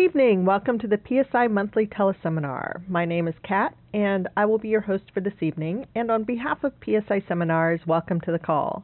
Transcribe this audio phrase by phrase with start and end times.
[0.00, 0.46] evening.
[0.46, 2.88] Welcome to the PSI Monthly Teleseminar.
[2.88, 5.84] My name is Kat, and I will be your host for this evening.
[5.94, 8.82] And on behalf of PSI Seminars, welcome to the call.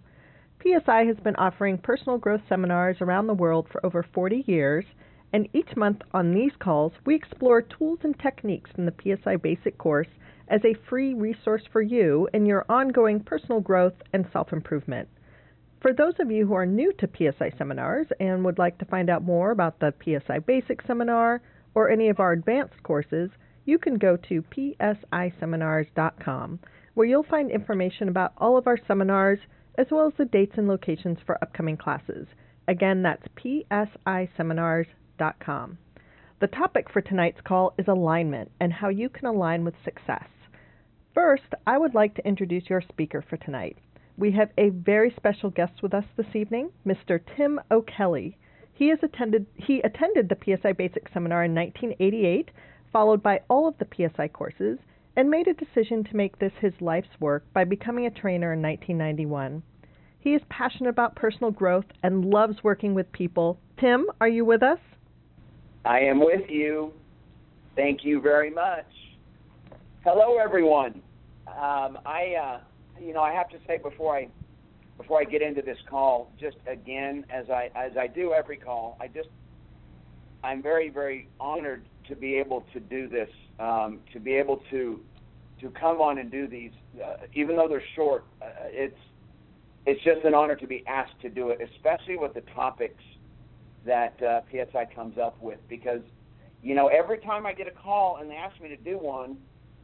[0.62, 4.84] PSI has been offering personal growth seminars around the world for over 40 years,
[5.32, 9.78] and each month on these calls, we explore tools and techniques from the PSI Basic
[9.78, 10.08] course
[10.48, 15.08] as a free resource for you in your ongoing personal growth and self improvement.
[15.80, 19.10] For those of you who are new to PSI seminars and would like to find
[19.10, 21.42] out more about the PSI Basic seminar
[21.74, 23.30] or any of our advanced courses,
[23.64, 26.58] you can go to psiseminars.com
[26.94, 29.40] where you'll find information about all of our seminars
[29.76, 32.26] as well as the dates and locations for upcoming classes.
[32.66, 35.78] Again, that's psiseminars.com.
[36.40, 40.28] The topic for tonight's call is alignment and how you can align with success.
[41.14, 43.76] First, I would like to introduce your speaker for tonight.
[44.18, 47.20] We have a very special guest with us this evening, Mr.
[47.36, 48.38] Tim O'Kelly.
[48.72, 52.50] He attended he attended the PSI Basic Seminar in 1988,
[52.92, 54.78] followed by all of the PSI courses,
[55.16, 58.62] and made a decision to make this his life's work by becoming a trainer in
[58.62, 59.62] 1991.
[60.18, 63.58] He is passionate about personal growth and loves working with people.
[63.78, 64.80] Tim, are you with us?
[65.84, 66.92] I am with you.
[67.76, 68.86] Thank you very much.
[70.04, 71.02] Hello, everyone.
[71.46, 72.60] Um, I, uh,
[73.00, 74.28] you know, I have to say before I
[74.96, 78.96] before I get into this call, just again, as I as I do every call,
[79.00, 79.28] I just
[80.42, 83.28] I'm very very honored to be able to do this,
[83.58, 85.00] um, to be able to
[85.60, 86.72] to come on and do these,
[87.02, 88.24] uh, even though they're short.
[88.42, 88.98] Uh, it's
[89.86, 93.02] it's just an honor to be asked to do it, especially with the topics
[93.84, 96.00] that uh, PSI comes up with, because
[96.62, 99.36] you know every time I get a call and they ask me to do one,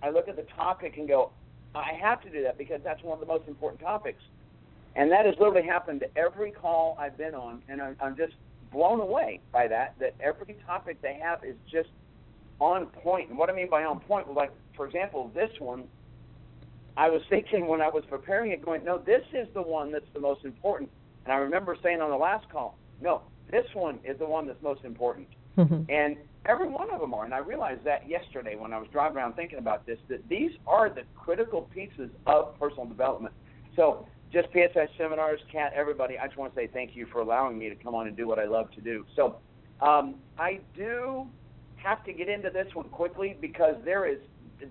[0.03, 1.33] I look at the topic and go,
[1.75, 4.23] I have to do that because that's one of the most important topics.
[4.95, 8.35] And that has literally happened to every call I've been on, and I'm, I'm just
[8.71, 9.95] blown away by that.
[10.01, 11.89] That every topic they have is just
[12.61, 13.31] on point.
[13.31, 15.85] And what I mean by on point, well, like for example, this one,
[16.97, 20.09] I was thinking when I was preparing it, going, no, this is the one that's
[20.13, 20.91] the most important.
[21.25, 24.63] And I remember saying on the last call, no, this one is the one that's
[24.63, 25.29] most important.
[25.57, 25.91] Mm-hmm.
[25.91, 26.17] And
[26.47, 27.25] every one of them are.
[27.25, 30.51] And I realized that yesterday when I was driving around thinking about this, that these
[30.67, 33.35] are the critical pieces of personal development.
[33.77, 37.59] So, just PSI seminars, Kat, everybody, I just want to say thank you for allowing
[37.59, 39.05] me to come on and do what I love to do.
[39.15, 39.37] So,
[39.81, 41.27] um, I do
[41.77, 44.19] have to get into this one quickly because there is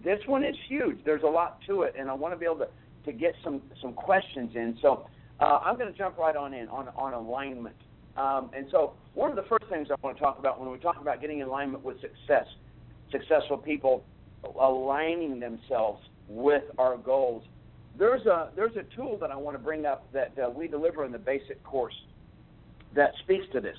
[0.03, 0.99] this one is huge.
[1.03, 2.67] There's a lot to it, and I want to be able to
[3.05, 4.77] to get some some questions in.
[4.81, 5.05] So,
[5.39, 7.75] uh, I'm going to jump right on in on on alignment.
[8.17, 10.77] Um, and so, one of the first things I want to talk about when we
[10.79, 12.45] talk about getting in alignment with success,
[13.11, 14.03] successful people
[14.59, 17.43] aligning themselves with our goals,
[17.97, 21.05] there's a there's a tool that I want to bring up that uh, we deliver
[21.05, 21.93] in the basic course
[22.95, 23.77] that speaks to this.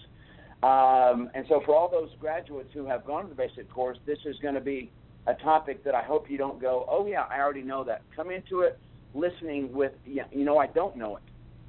[0.62, 4.19] Um, and so, for all those graduates who have gone to the basic course, this
[4.25, 4.91] is going to be
[5.26, 8.03] a topic that I hope you don't go, oh yeah, I already know that.
[8.16, 8.78] Come into it
[9.14, 11.22] listening with, yeah, you know, I don't know it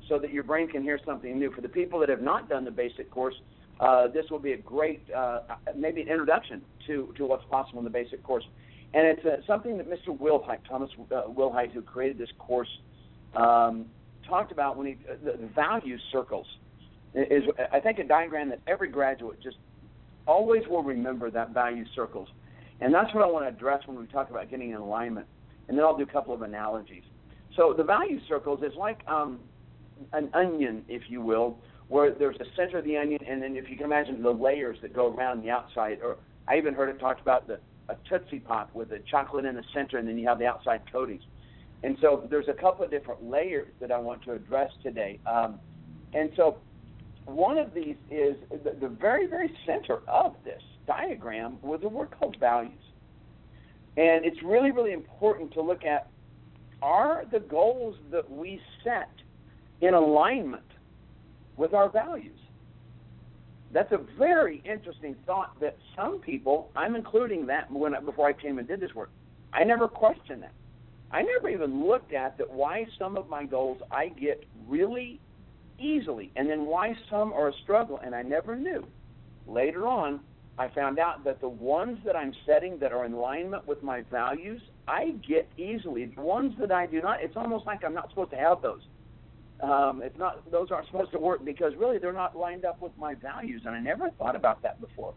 [0.10, 1.52] so that your brain can hear something new.
[1.52, 3.36] For the people that have not done the basic course,
[3.80, 5.42] uh, this will be a great, uh,
[5.76, 8.44] maybe an introduction to, to what's possible in the basic course.
[8.94, 10.18] And it's uh, something that Mr.
[10.18, 12.70] Willhite, Thomas uh, Willhite, who created this course,
[13.36, 13.86] um,
[14.28, 16.46] talked about when he uh, the, the value circles
[17.16, 19.58] is I think a diagram that every graduate just
[20.28, 22.28] always will remember that value circles,
[22.82, 25.28] and that's what I want to address when we talk about getting in alignment.
[25.68, 27.04] And then I'll do a couple of analogies.
[27.56, 29.40] So the value circles is like um,
[30.14, 33.70] an onion, if you will, where there's the center of the onion, and then if
[33.70, 36.00] you can imagine the layers that go around the outside.
[36.04, 36.18] Or
[36.48, 37.60] I even heard it talked about the
[37.90, 40.82] a tootsie pop with the chocolate in the center, and then you have the outside
[40.92, 41.24] coatings.
[41.84, 45.20] And so there's a couple of different layers that I want to address today.
[45.26, 45.60] Um,
[46.14, 46.58] and so
[47.26, 52.10] one of these is the, the very, very center of this diagram was a word
[52.18, 52.72] called values.
[53.98, 56.10] And it's really, really important to look at
[56.82, 59.10] are the goals that we set
[59.84, 60.64] in alignment
[61.58, 62.40] with our values.
[63.74, 68.60] That's a very interesting thought that some people, I'm including that when before I came
[68.60, 69.10] and did this work,
[69.52, 70.54] I never questioned that.
[71.12, 75.20] I never even looked at that why some of my goals I get really
[75.80, 78.88] easily and then why some are a struggle and I never knew.
[79.48, 80.22] Later on,
[80.58, 84.04] I found out that the ones that I'm setting that are in alignment with my
[84.10, 86.06] values, I get easily.
[86.06, 88.82] The ones that I do not, it's almost like I'm not supposed to have those.
[89.64, 92.92] Um, it's not; those aren't supposed to work because really they're not lined up with
[92.98, 95.14] my values, and I never thought about that before.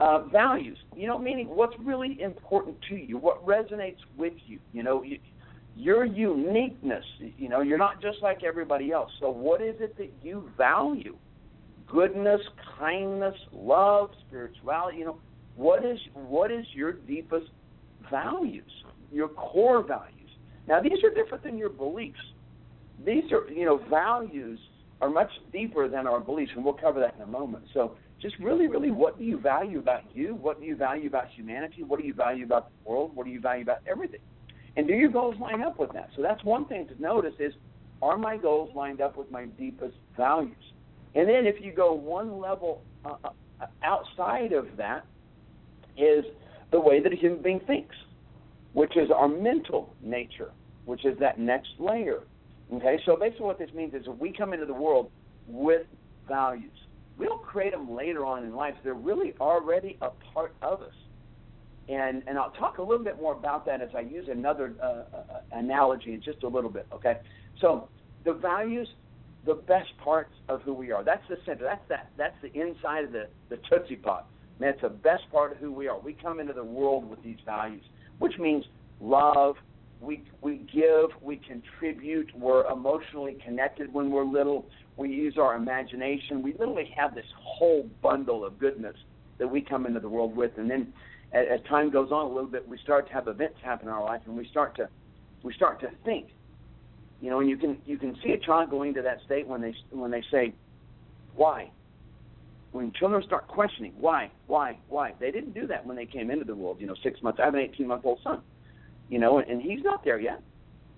[0.00, 4.58] Uh, values, you know, meaning what's really important to you, what resonates with you.
[4.72, 5.18] You know, you,
[5.76, 7.04] your uniqueness.
[7.38, 9.12] You know, you're not just like everybody else.
[9.20, 11.16] So, what is it that you value?
[11.86, 12.40] Goodness,
[12.76, 14.98] kindness, love, spirituality.
[14.98, 15.18] You know,
[15.54, 17.46] what is what is your deepest
[18.10, 18.70] values,
[19.12, 20.10] your core values.
[20.66, 22.18] Now these are different than your beliefs.
[23.04, 24.58] These are you know values
[25.00, 27.64] are much deeper than our beliefs, and we'll cover that in a moment.
[27.74, 30.34] So just really, really, what do you value about you?
[30.36, 31.82] What do you value about humanity?
[31.82, 33.10] What do you value about the world?
[33.14, 34.20] What do you value about everything?
[34.76, 36.10] And do your goals line up with that?
[36.16, 37.52] So that's one thing to notice is
[38.02, 40.56] are my goals lined up with my deepest values?
[41.14, 45.04] And then if you go one level uh, uh outside of that,
[45.96, 46.24] is
[46.70, 47.94] the way that a human being thinks,
[48.72, 50.50] which is our mental nature,
[50.86, 52.20] which is that next layer.
[52.72, 55.10] Okay, so basically what this means is if we come into the world
[55.46, 55.86] with
[56.26, 56.72] values,
[57.18, 58.74] we don't create them later on in life.
[58.82, 60.94] They're really already a part of us.
[61.88, 64.86] And and I'll talk a little bit more about that as I use another uh,
[64.86, 66.86] uh, analogy in just a little bit.
[66.92, 67.18] Okay,
[67.60, 67.88] so
[68.24, 68.88] the values,
[69.44, 71.04] the best parts of who we are.
[71.04, 71.64] That's the center.
[71.64, 72.10] That's that.
[72.16, 74.30] That's the inside of the the tootsie pop.
[74.58, 75.98] That's the best part of who we are.
[75.98, 77.84] We come into the world with these values,
[78.18, 78.64] which means
[79.00, 79.56] love.
[80.04, 81.10] We we give.
[81.20, 82.30] We contribute.
[82.36, 84.66] We're emotionally connected when we're little.
[84.96, 86.42] We use our imagination.
[86.42, 88.96] We literally have this whole bundle of goodness
[89.38, 90.92] that we come into the world with, and then
[91.32, 93.94] as, as time goes on a little bit, we start to have events happen in
[93.94, 94.88] our life, and we start to
[95.42, 96.28] we start to think.
[97.20, 99.60] You know, and you can you can see a child going to that state when
[99.60, 100.54] they when they say,
[101.34, 101.70] "Why?"
[102.74, 106.44] when children start questioning why, why, why, they didn't do that when they came into
[106.44, 106.78] the world.
[106.80, 107.38] You know, six months.
[107.40, 108.42] I have an 18 month old son.
[109.08, 110.42] You know, and, he's not there yet.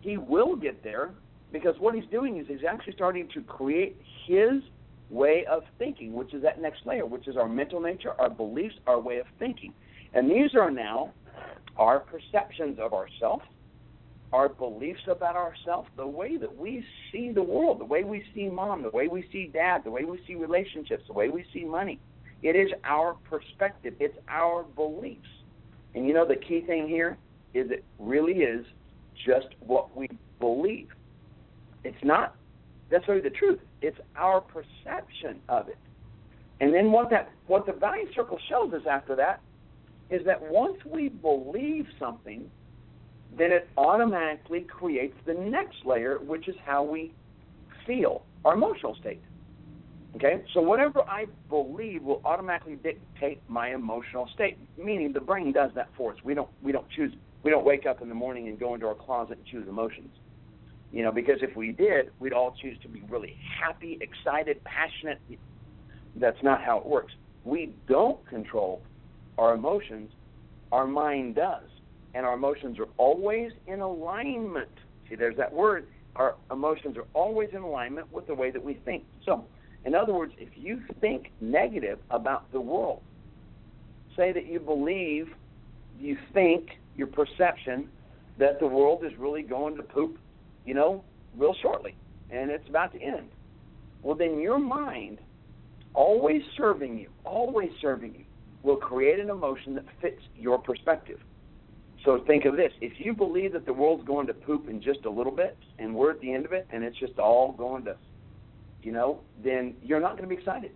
[0.00, 1.10] He will get there
[1.52, 4.62] because what he's doing is he's actually starting to create his
[5.10, 8.74] way of thinking, which is that next layer, which is our mental nature, our beliefs,
[8.86, 9.72] our way of thinking.
[10.14, 11.12] And these are now
[11.76, 13.44] our perceptions of ourselves,
[14.32, 18.48] our beliefs about ourselves, the way that we see the world, the way we see
[18.48, 21.64] mom, the way we see dad, the way we see relationships, the way we see
[21.64, 22.00] money.
[22.42, 25.28] It is our perspective, it's our beliefs.
[25.94, 27.16] And you know, the key thing here
[27.56, 28.64] is it really is
[29.26, 30.08] just what we
[30.38, 30.88] believe.
[31.84, 32.34] It's not
[32.90, 35.78] necessarily the truth, it's our perception of it.
[36.60, 39.40] And then what that what the value circle shows us after that
[40.10, 42.48] is that once we believe something,
[43.36, 47.12] then it automatically creates the next layer, which is how we
[47.86, 49.20] feel, our emotional state.
[50.14, 54.56] Okay, so whatever I believe will automatically dictate my emotional state.
[54.82, 56.18] Meaning, the brain does that for us.
[56.24, 57.12] We don't we don't choose.
[57.46, 60.10] We don't wake up in the morning and go into our closet and choose emotions.
[60.90, 65.20] You know, because if we did, we'd all choose to be really happy, excited, passionate.
[66.16, 67.12] That's not how it works.
[67.44, 68.82] We don't control
[69.38, 70.10] our emotions.
[70.72, 71.62] Our mind does
[72.14, 74.70] and our emotions are always in alignment.
[75.08, 75.86] See, there's that word.
[76.16, 79.04] Our emotions are always in alignment with the way that we think.
[79.24, 79.44] So,
[79.84, 83.02] in other words, if you think negative about the world,
[84.16, 85.28] say that you believe,
[86.00, 87.88] you think, your perception
[88.38, 90.18] that the world is really going to poop,
[90.64, 91.02] you know,
[91.36, 91.94] real shortly,
[92.30, 93.28] and it's about to end.
[94.02, 95.18] Well, then your mind,
[95.94, 98.24] always serving you, always serving you,
[98.62, 101.20] will create an emotion that fits your perspective.
[102.04, 105.04] So think of this: if you believe that the world's going to poop in just
[105.06, 107.84] a little bit, and we're at the end of it, and it's just all going
[107.84, 107.96] to,
[108.82, 110.72] you know, then you're not going to be excited.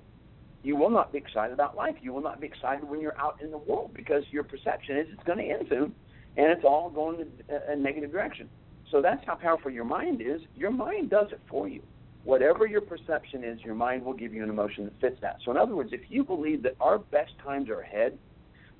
[0.62, 1.94] You will not be excited about life.
[2.02, 5.06] You will not be excited when you're out in the world because your perception is
[5.12, 5.94] it's going to end soon,
[6.36, 7.28] and it's all going in
[7.68, 8.48] a negative direction.
[8.90, 10.40] So that's how powerful your mind is.
[10.56, 11.82] Your mind does it for you.
[12.24, 15.38] Whatever your perception is, your mind will give you an emotion that fits that.
[15.44, 18.18] So in other words, if you believe that our best times are ahead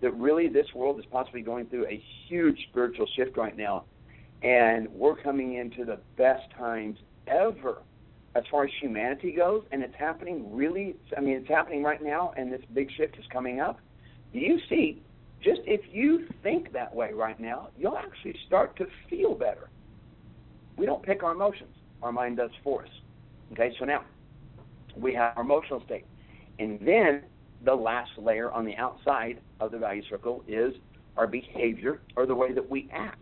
[0.00, 3.84] that really this world is possibly going through a huge spiritual shift right now,
[4.42, 7.82] and we're coming into the best times ever
[8.34, 10.96] as far as humanity goes, and it's happening really.
[11.16, 13.80] I mean, it's happening right now, and this big shift is coming up.
[14.32, 15.02] Do you see?
[15.42, 19.70] Just if you think that way right now, you'll actually start to feel better.
[20.76, 22.88] We don't pick our emotions; our mind does for us.
[23.52, 24.04] Okay, so now
[24.96, 26.04] we have our emotional state,
[26.58, 27.22] and then
[27.64, 30.74] the last layer on the outside of the value circle is
[31.16, 33.18] our behavior or the way that we act.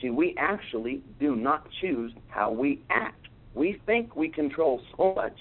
[0.00, 3.28] See, we actually do not choose how we act.
[3.54, 5.36] We think we control so much,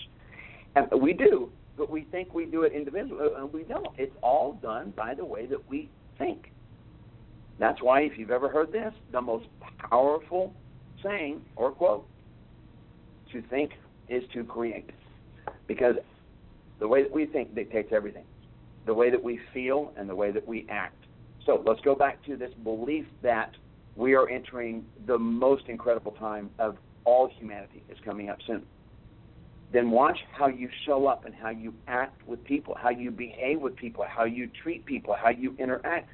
[0.75, 3.88] and we do, but we think we do it individually, and we don't.
[3.97, 6.51] It's all done by the way that we think.
[7.57, 9.47] That's why, if you've ever heard this, the most
[9.89, 10.53] powerful
[11.01, 12.07] saying or quote
[13.31, 13.71] to think
[14.09, 14.91] is to create.
[15.65, 15.95] Because
[16.79, 18.25] the way that we think dictates everything,
[18.85, 21.03] the way that we feel and the way that we act.
[21.47, 23.55] So let's go back to this belief that
[23.95, 28.61] we are entering the most incredible time of all humanity is coming up soon.
[29.71, 33.61] Then watch how you show up and how you act with people, how you behave
[33.61, 36.09] with people, how you treat people, how you interact.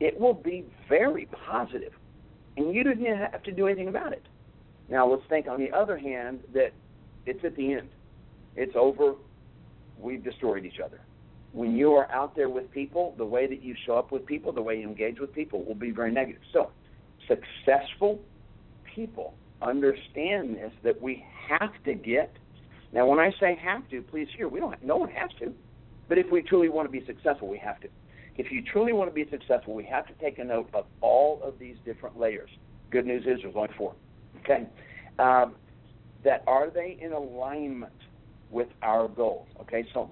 [0.00, 1.92] It will be very positive,
[2.56, 4.26] and you don't have to do anything about it.
[4.88, 6.72] Now, let's think on the other hand that
[7.26, 7.88] it's at the end.
[8.56, 9.14] It's over.
[9.98, 11.00] We've destroyed each other.
[11.52, 14.52] When you are out there with people, the way that you show up with people,
[14.52, 16.42] the way you engage with people will be very negative.
[16.52, 16.70] So,
[17.26, 18.20] successful
[18.94, 22.32] people understand this that we have to get.
[22.92, 24.72] Now, when I say have to, please hear, we don't.
[24.72, 25.52] Have, No one has to,
[26.08, 27.88] but if we truly want to be successful, we have to.
[28.36, 31.40] If you truly want to be successful, we have to take a note of all
[31.42, 32.50] of these different layers.
[32.90, 33.94] Good news is there's only four.
[34.40, 34.66] Okay,
[35.18, 35.56] um,
[36.24, 37.92] that are they in alignment
[38.50, 39.48] with our goals?
[39.62, 40.10] Okay, so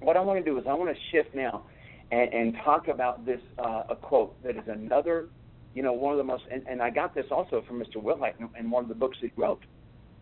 [0.00, 1.64] what I want to do is I want to shift now
[2.10, 5.28] and, and talk about this uh, a quote that is another
[5.74, 7.96] you know, one of the most, and, and I got this also from Mr.
[7.96, 9.64] Willhite in, in one of the books he wrote,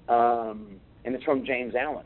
[0.08, 2.04] um, and it's from James Allen.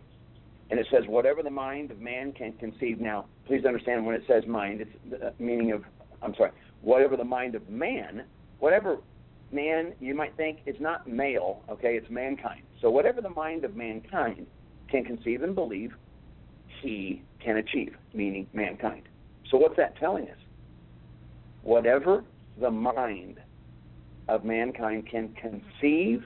[0.70, 2.98] And it says, whatever the mind of man can conceive.
[2.98, 5.84] Now, please understand when it says mind, it's the uh, meaning of,
[6.22, 8.24] I'm sorry, whatever the mind of man,
[8.60, 8.98] whatever
[9.52, 12.62] man you might think is not male, okay, it's mankind.
[12.80, 14.46] So whatever the mind of mankind
[14.90, 15.92] can conceive and believe,
[16.82, 19.02] he can achieve, meaning mankind.
[19.50, 20.38] So what's that telling us?
[21.62, 22.24] Whatever
[22.60, 23.38] the mind
[24.28, 26.24] of mankind can conceive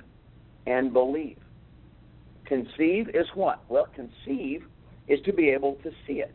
[0.67, 1.39] and believe.
[2.49, 3.63] Conceive is what?
[3.69, 4.65] Well, conceive
[5.07, 6.35] is to be able to see it,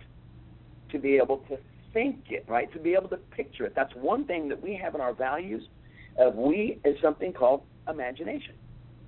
[0.91, 1.57] to be able to
[1.91, 2.71] think it, right?
[2.73, 3.73] To be able to picture it.
[3.75, 5.63] That's one thing that we have in our values
[6.19, 8.53] of we is something called imagination.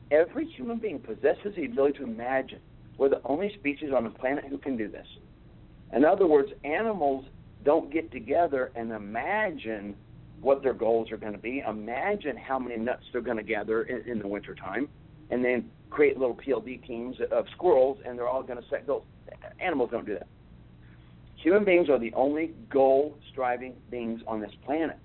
[0.10, 2.60] Every human being possesses the ability to imagine.
[2.98, 5.08] We're the only species on the planet who can do this.
[5.94, 7.26] In other words, animals
[7.64, 9.96] don't get together and imagine
[10.42, 11.64] what their goals are going to be.
[11.68, 14.88] Imagine how many nuts they're going to gather in, in the wintertime,
[15.30, 19.04] and then create little PLD teams of squirrels, and they're all going to set goals.
[19.60, 20.28] Animals don't do that.
[21.38, 25.00] Human beings are the only goal striving beings on this planet.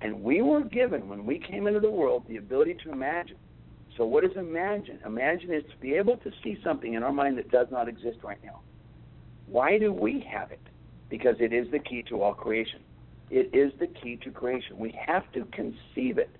[0.00, 3.36] And we were given, when we came into the world, the ability to imagine.
[3.96, 4.98] So, what is imagine?
[5.04, 8.18] Imagine is to be able to see something in our mind that does not exist
[8.24, 8.60] right now.
[9.46, 10.60] Why do we have it?
[11.10, 12.80] Because it is the key to all creation.
[13.30, 14.78] It is the key to creation.
[14.78, 16.30] We have to conceive it.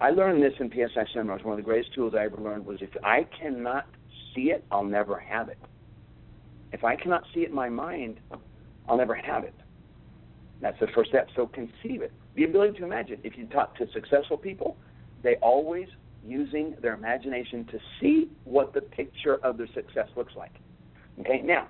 [0.00, 1.44] I learned this in PSI seminars.
[1.44, 3.86] One of the greatest tools I ever learned was if I cannot
[4.34, 5.58] see it, I'll never have it.
[6.72, 8.18] If I cannot see it in my mind,
[8.88, 9.54] I'll never have it.
[10.62, 11.28] That's the first step.
[11.36, 12.12] So conceive it.
[12.34, 13.20] The ability to imagine.
[13.24, 14.78] If you talk to successful people,
[15.22, 15.88] they always
[16.24, 20.52] using their imagination to see what the picture of their success looks like.
[21.20, 21.68] Okay, now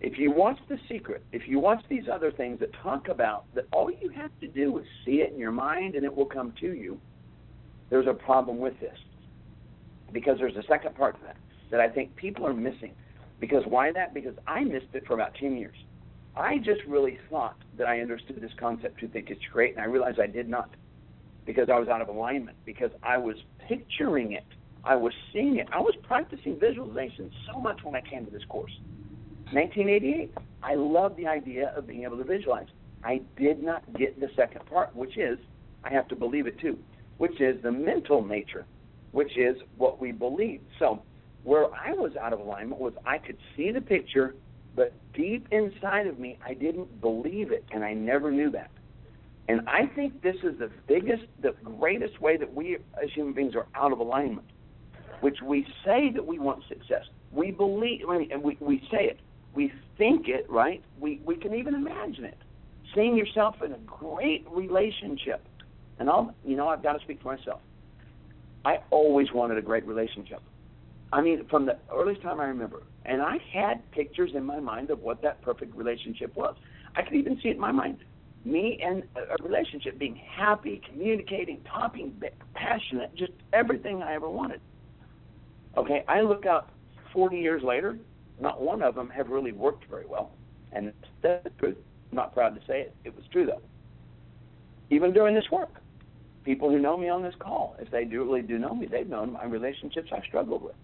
[0.00, 3.66] if you watch The Secret, if you watch these other things that talk about that
[3.72, 6.52] all you have to do is see it in your mind and it will come
[6.60, 7.00] to you,
[7.92, 8.96] there's a problem with this.
[10.12, 11.36] Because there's a second part to that
[11.70, 12.92] that I think people are missing.
[13.38, 14.14] Because why that?
[14.14, 15.76] Because I missed it for about 10 years.
[16.34, 19.86] I just really thought that I understood this concept to think it's great, and I
[19.86, 20.70] realized I did not
[21.44, 23.36] because I was out of alignment, because I was
[23.68, 24.44] picturing it.
[24.84, 25.66] I was seeing it.
[25.72, 28.72] I was practicing visualization so much when I came to this course.
[29.52, 30.32] 1988.
[30.62, 32.68] I loved the idea of being able to visualize.
[33.04, 35.38] I did not get the second part, which is
[35.84, 36.78] I have to believe it too,
[37.18, 38.66] which is the mental nature,
[39.12, 40.60] which is what we believe.
[40.78, 41.02] So,
[41.44, 44.34] where I was out of alignment was I could see the picture,
[44.76, 48.70] but deep inside of me, I didn't believe it, and I never knew that.
[49.48, 53.54] And I think this is the biggest, the greatest way that we as human beings
[53.56, 54.46] are out of alignment,
[55.20, 57.04] which we say that we want success.
[57.32, 59.18] We believe, and we, we say it
[59.54, 60.82] we think it, right?
[60.98, 62.38] We we can even imagine it.
[62.94, 65.46] Seeing yourself in a great relationship.
[65.98, 67.60] And I'll you know, I've got to speak for myself.
[68.64, 70.40] I always wanted a great relationship.
[71.12, 72.82] I mean, from the earliest time I remember.
[73.04, 76.54] And I had pictures in my mind of what that perfect relationship was.
[76.96, 77.98] I could even see it in my mind.
[78.44, 82.14] Me and a relationship being happy, communicating, talking,
[82.54, 84.60] passionate, just everything I ever wanted.
[85.76, 86.70] Okay, I look out
[87.12, 87.98] 40 years later
[88.40, 90.32] not one of them have really worked very well.
[90.72, 91.76] And that's the truth.
[92.10, 92.94] I'm not proud to say it.
[93.04, 93.62] It was true, though.
[94.90, 95.80] Even during this work,
[96.44, 99.08] people who know me on this call, if they do really do know me, they've
[99.08, 100.74] known my relationships I struggled with.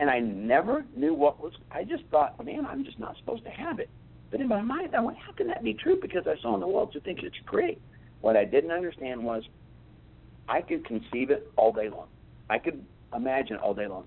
[0.00, 3.50] And I never knew what was, I just thought, man, I'm just not supposed to
[3.50, 3.90] have it.
[4.30, 5.98] But in my mind, I went, how can that be true?
[6.00, 7.80] Because I saw in the world to think it's great.
[8.20, 9.42] What I didn't understand was
[10.48, 12.06] I could conceive it all day long.
[12.48, 14.06] I could imagine all day long.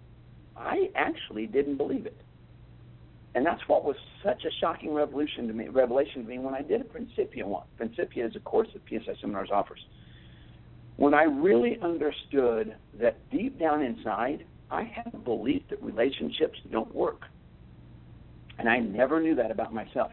[0.56, 2.18] I actually didn't believe it.
[3.34, 6.62] And that's what was such a shocking revolution to me, revelation to me when I
[6.62, 7.64] did a Principia one.
[7.78, 9.80] Principia is a course that PSI Seminars offers.
[11.01, 16.93] When I really understood that deep down inside, I had a belief that relationships don't
[16.93, 17.24] work.
[18.60, 20.12] And I never knew that about myself.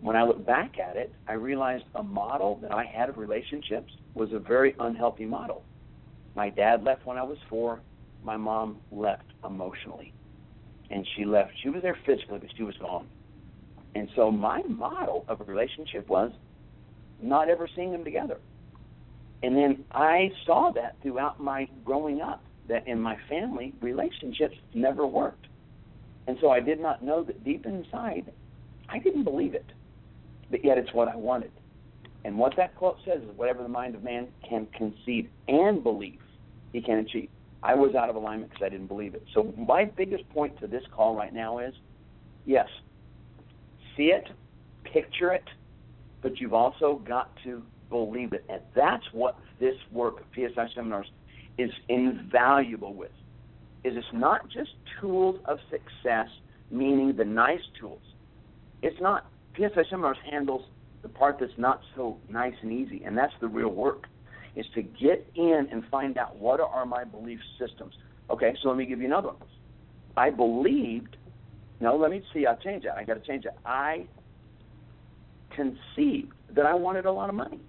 [0.00, 3.92] When I look back at it, I realized a model that I had of relationships
[4.14, 5.62] was a very unhealthy model.
[6.34, 7.82] My dad left when I was four.
[8.22, 10.14] My mom left emotionally.
[10.90, 11.52] And she left.
[11.62, 13.08] She was there physically, but she was gone.
[13.94, 16.32] And so my model of a relationship was
[17.20, 18.38] not ever seeing them together.
[19.44, 25.06] And then I saw that throughout my growing up, that in my family, relationships never
[25.06, 25.48] worked.
[26.26, 28.32] And so I did not know that deep inside,
[28.88, 29.66] I didn't believe it.
[30.50, 31.50] But yet it's what I wanted.
[32.24, 36.22] And what that quote says is whatever the mind of man can conceive and believe,
[36.72, 37.28] he can achieve.
[37.62, 39.26] I was out of alignment because I didn't believe it.
[39.34, 41.74] So my biggest point to this call right now is
[42.46, 42.68] yes,
[43.94, 44.26] see it,
[44.84, 45.44] picture it,
[46.22, 48.44] but you've also got to believe it.
[48.48, 51.06] And that's what this work of PSI seminars
[51.58, 53.12] is invaluable with.
[53.84, 56.28] Is it's not just tools of success,
[56.70, 58.02] meaning the nice tools.
[58.82, 59.26] It's not.
[59.56, 60.62] PSI seminars handles
[61.02, 64.06] the part that's not so nice and easy, and that's the real work.
[64.56, 67.94] Is to get in and find out what are my belief systems.
[68.30, 69.36] Okay, so let me give you another one.
[70.16, 71.16] I believed.
[71.80, 72.46] No, let me see.
[72.46, 72.96] I'll change that.
[72.96, 73.58] I got to change that.
[73.66, 74.06] I
[75.54, 77.60] conceived that I wanted a lot of money.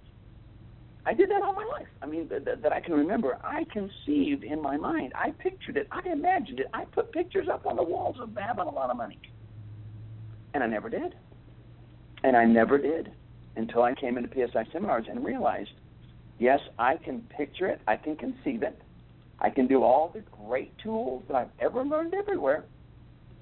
[1.06, 1.86] I did that all my life.
[2.02, 3.38] I mean, that, that I can remember.
[3.44, 5.12] I conceived in my mind.
[5.14, 5.86] I pictured it.
[5.92, 6.66] I imagined it.
[6.74, 9.18] I put pictures up on the walls of having a lot of money.
[10.52, 11.14] And I never did.
[12.24, 13.12] And I never did
[13.54, 15.70] until I came into PSI seminars and realized,
[16.40, 17.80] yes, I can picture it.
[17.86, 18.76] I can conceive it.
[19.38, 22.64] I can do all the great tools that I've ever learned everywhere.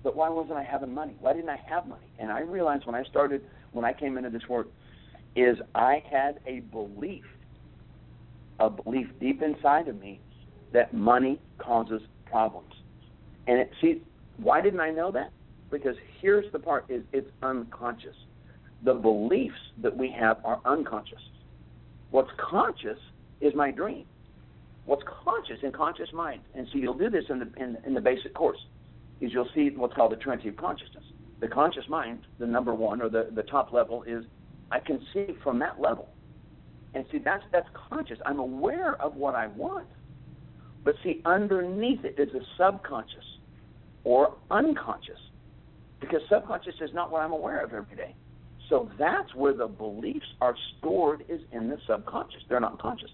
[0.02, 1.16] But why wasn't I having money?
[1.18, 2.08] Why didn't I have money?
[2.18, 3.42] And I realized when I started,
[3.72, 4.68] when I came into this work,
[5.34, 7.24] is I had a belief
[8.60, 10.20] a belief deep inside of me
[10.72, 12.72] that money causes problems.
[13.46, 14.02] And it, see,
[14.38, 15.30] why didn't I know that?
[15.70, 18.16] Because here's the part: is it's unconscious.
[18.82, 21.20] The beliefs that we have are unconscious.
[22.10, 22.98] What's conscious
[23.40, 24.04] is my dream.
[24.86, 28.00] What's conscious in conscious mind, and so you'll do this in the in, in the
[28.00, 28.58] basic course,
[29.20, 31.04] is you'll see what's called the trinity of consciousness.
[31.40, 34.24] The conscious mind, the number one or the the top level, is
[34.70, 36.08] I can see from that level
[36.94, 38.18] and see, that's that's conscious.
[38.24, 39.88] I'm aware of what I want.
[40.84, 43.24] But see, underneath it is a subconscious
[44.04, 45.18] or unconscious.
[46.00, 48.14] Because subconscious is not what I'm aware of every day.
[48.68, 52.42] So that's where the beliefs are stored is in the subconscious.
[52.48, 53.10] They're not conscious.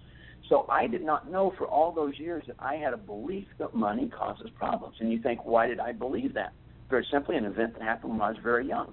[0.49, 3.75] So I did not know for all those years that I had a belief that
[3.75, 4.97] money causes problems.
[4.99, 6.53] And you think, why did I believe that?
[6.88, 8.93] Very simply, an event that happened when I was very young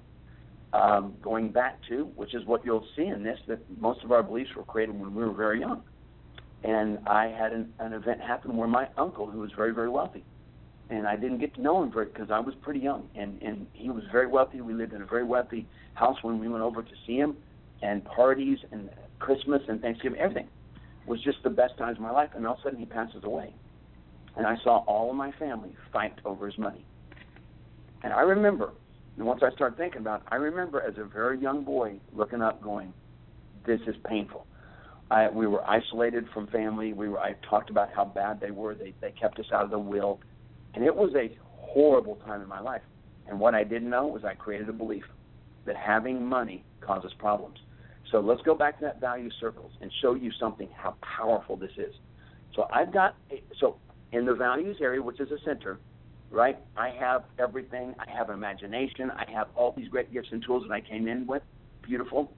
[0.73, 4.23] um, going back to, which is what you'll see in this, that most of our
[4.23, 5.81] beliefs were created when we were very young.
[6.63, 10.23] And I had an, an event happen where my uncle, who was very, very wealthy,
[10.89, 13.67] and I didn't get to know him very because I was pretty young, and and
[13.73, 14.61] he was very wealthy.
[14.61, 17.37] We lived in a very wealthy house when we went over to see him,
[17.81, 20.47] and parties and Christmas and Thanksgiving, everything
[21.05, 22.29] was just the best times of my life.
[22.35, 23.53] And all of a sudden, he passes away,
[24.35, 26.85] and I saw all of my family fight over his money.
[28.03, 28.71] And I remember
[29.17, 32.41] and once I started thinking about it, I remember as a very young boy looking
[32.41, 32.93] up, going,
[33.65, 34.45] "This is painful."
[35.09, 36.93] I, we were isolated from family.
[36.93, 37.19] We were.
[37.19, 38.75] I talked about how bad they were.
[38.75, 40.19] They they kept us out of the will,
[40.73, 42.81] and it was a horrible time in my life.
[43.27, 45.03] And what I didn't know was I created a belief
[45.65, 47.57] that having money causes problems.
[48.11, 51.71] So let's go back to that value circles and show you something how powerful this
[51.77, 51.93] is.
[52.55, 53.15] So I've got
[53.59, 53.77] so
[54.11, 55.79] in the values area, which is a center,
[56.31, 56.57] right?
[56.75, 57.95] I have everything.
[57.99, 59.11] I have imagination.
[59.11, 61.43] I have all these great gifts and tools that I came in with.
[61.81, 62.31] Beautiful.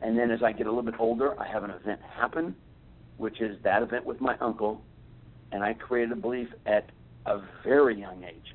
[0.00, 2.54] And then as I get a little bit older, I have an event happen,
[3.16, 4.82] which is that event with my uncle.
[5.52, 6.90] And I created a belief at
[7.26, 8.54] a very young age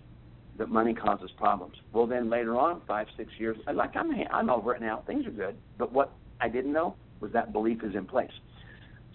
[0.58, 1.76] that money causes problems.
[1.92, 5.04] Well, then later on, five, six years, I'm like I'm, I'm over it now.
[5.08, 5.56] Things are good.
[5.78, 8.32] But what I didn't know was that belief is in place.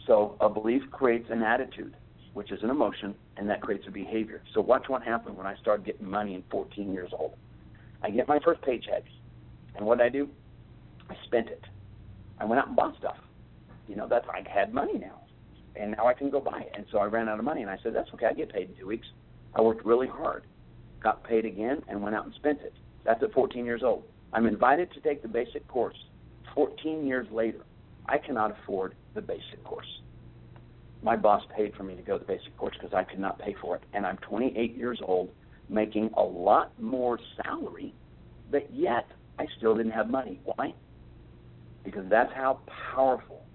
[0.07, 1.95] So a belief creates an attitude
[2.39, 4.41] which is an emotion, and that creates a behavior.
[4.55, 7.35] So watch what happened when I started getting money in 14 years old.
[8.01, 9.03] I get my first paycheck,
[9.75, 10.29] and what did I do?
[11.11, 11.65] I spent it.
[12.39, 13.17] I went out and bought stuff.
[13.89, 15.19] You know, that's I had money now,
[15.75, 16.71] and now I can go buy it.
[16.75, 18.27] And so I ran out of money, and I said, that's okay.
[18.27, 19.09] I get paid in two weeks.
[19.57, 20.45] I worked really hard,
[21.03, 22.73] got paid again, and went out and spent it.
[23.05, 24.05] That's at 14 years old.
[24.33, 25.99] I'm invited to take the basic course.
[26.55, 27.65] 14 years later,
[28.07, 29.89] I cannot afford the basic course
[31.03, 33.39] my boss paid for me to go to the basic course because I could not
[33.39, 33.85] pay for it.
[33.93, 35.31] And I'm 28 years old,
[35.69, 37.95] making a lot more salary,
[38.51, 39.07] but yet
[39.39, 40.41] I still didn't have money.
[40.45, 40.75] Why?
[41.85, 42.61] Because that's how
[42.95, 43.47] powerful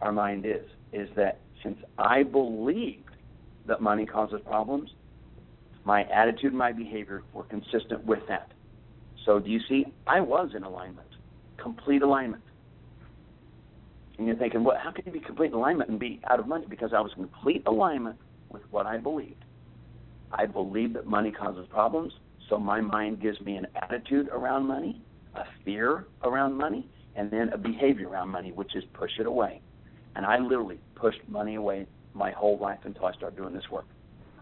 [0.00, 0.66] our mind is.
[0.92, 3.16] Is that since I believed
[3.66, 4.90] that money causes problems,
[5.84, 8.52] My attitude and my behavior were consistent with that.
[9.24, 9.86] So do you see?
[10.06, 11.08] I was in alignment,
[11.56, 12.44] complete alignment.
[14.18, 16.66] And you're thinking, well, how can you be complete alignment and be out of money?
[16.68, 18.16] Because I was in complete alignment
[18.50, 19.44] with what I believed.
[20.30, 22.12] I believe that money causes problems,
[22.48, 25.00] so my mind gives me an attitude around money,
[25.34, 29.60] a fear around money, and then a behavior around money, which is push it away.
[30.16, 33.86] And I literally pushed money away my whole life until I started doing this work.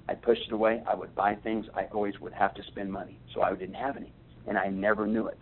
[0.08, 0.82] I pushed it away.
[0.88, 1.66] I would buy things.
[1.74, 4.12] I always would have to spend money, so I didn't have any,
[4.48, 5.38] and I never knew it.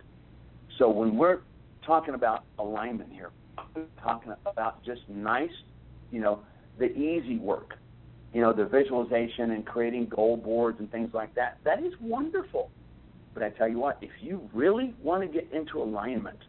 [0.77, 1.39] So when we're
[1.85, 3.31] talking about alignment here,
[4.01, 5.49] talking about just nice,
[6.11, 6.39] you know,
[6.77, 7.75] the easy work,
[8.33, 11.57] you know, the visualization and creating goal boards and things like that.
[11.63, 12.71] That is wonderful.
[13.33, 16.39] But I tell you what, if you really want to get into alignment,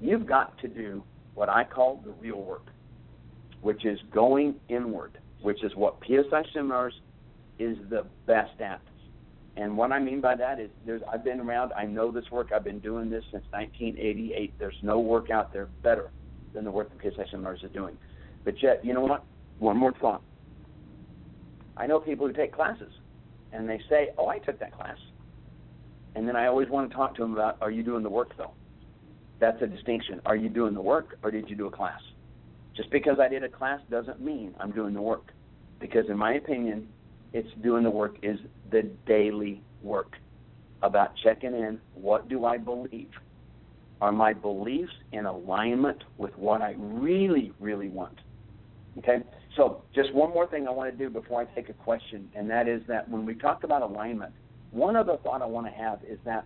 [0.00, 1.02] you've got to do
[1.34, 2.66] what I call the real work,
[3.62, 6.94] which is going inward, which is what PSI seminars
[7.58, 8.80] is the best at.
[9.56, 12.50] And what I mean by that is there's I've been around, I know this work,
[12.52, 14.52] I've been doing this since 1988.
[14.58, 16.10] There's no work out there better
[16.54, 17.96] than the work that PSI seminars is doing.
[18.44, 19.24] But yet, you know what?
[19.58, 20.22] One more thought.
[21.76, 22.92] I know people who take classes
[23.52, 24.98] and they say, "Oh, I took that class."
[26.14, 28.36] And then I always want to talk to them about, "Are you doing the work
[28.36, 28.52] though?"
[29.40, 30.20] That's a distinction.
[30.24, 32.00] Are you doing the work or did you do a class?
[32.74, 35.32] Just because I did a class doesn't mean I'm doing the work.
[35.80, 36.88] Because in my opinion,
[37.32, 38.38] it's doing the work is
[38.70, 40.16] the daily work
[40.82, 41.80] about checking in.
[41.94, 43.10] What do I believe?
[44.04, 48.18] Are my beliefs in alignment with what I really, really want?
[48.98, 49.20] Okay?
[49.56, 52.50] So, just one more thing I want to do before I take a question, and
[52.50, 54.34] that is that when we talk about alignment,
[54.72, 56.44] one other thought I want to have is that,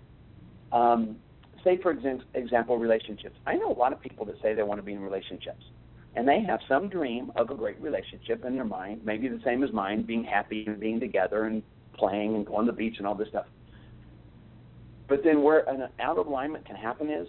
[0.71, 1.17] um,
[1.65, 3.35] say, for example, relationships.
[3.45, 5.65] I know a lot of people that say they want to be in relationships,
[6.15, 9.65] and they have some dream of a great relationship in their mind, maybe the same
[9.65, 13.07] as mine, being happy and being together and playing and going to the beach and
[13.09, 13.47] all this stuff.
[15.09, 17.27] But then where an out of alignment can happen is,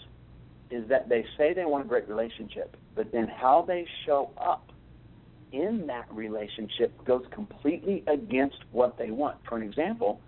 [0.71, 4.71] is that they say they want a great relationship, but then how they show up
[5.51, 9.37] in that relationship goes completely against what they want.
[9.47, 10.21] For an example,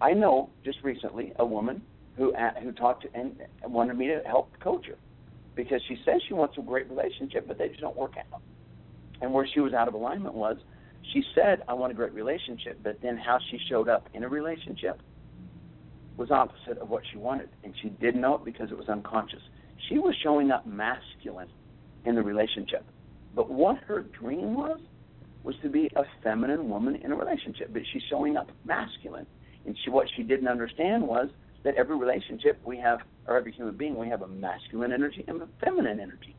[0.00, 1.82] I know just recently a woman
[2.16, 4.96] who who talked to and wanted me to help coach her
[5.54, 8.40] because she says she wants a great relationship, but they just don't work out.
[9.20, 10.56] And where she was out of alignment was
[11.12, 14.28] she said, I want a great relationship, but then how she showed up in a
[14.28, 15.00] relationship
[16.16, 17.48] was opposite of what she wanted.
[17.64, 19.42] And she didn't know it because it was unconscious.
[19.88, 21.48] She was showing up masculine
[22.04, 22.84] in the relationship.
[23.34, 24.80] But what her dream was,
[25.42, 27.72] was to be a feminine woman in a relationship.
[27.72, 29.26] But she's showing up masculine.
[29.66, 31.28] And she, what she didn't understand was
[31.64, 35.40] that every relationship we have, or every human being, we have a masculine energy and
[35.42, 36.36] a feminine energy.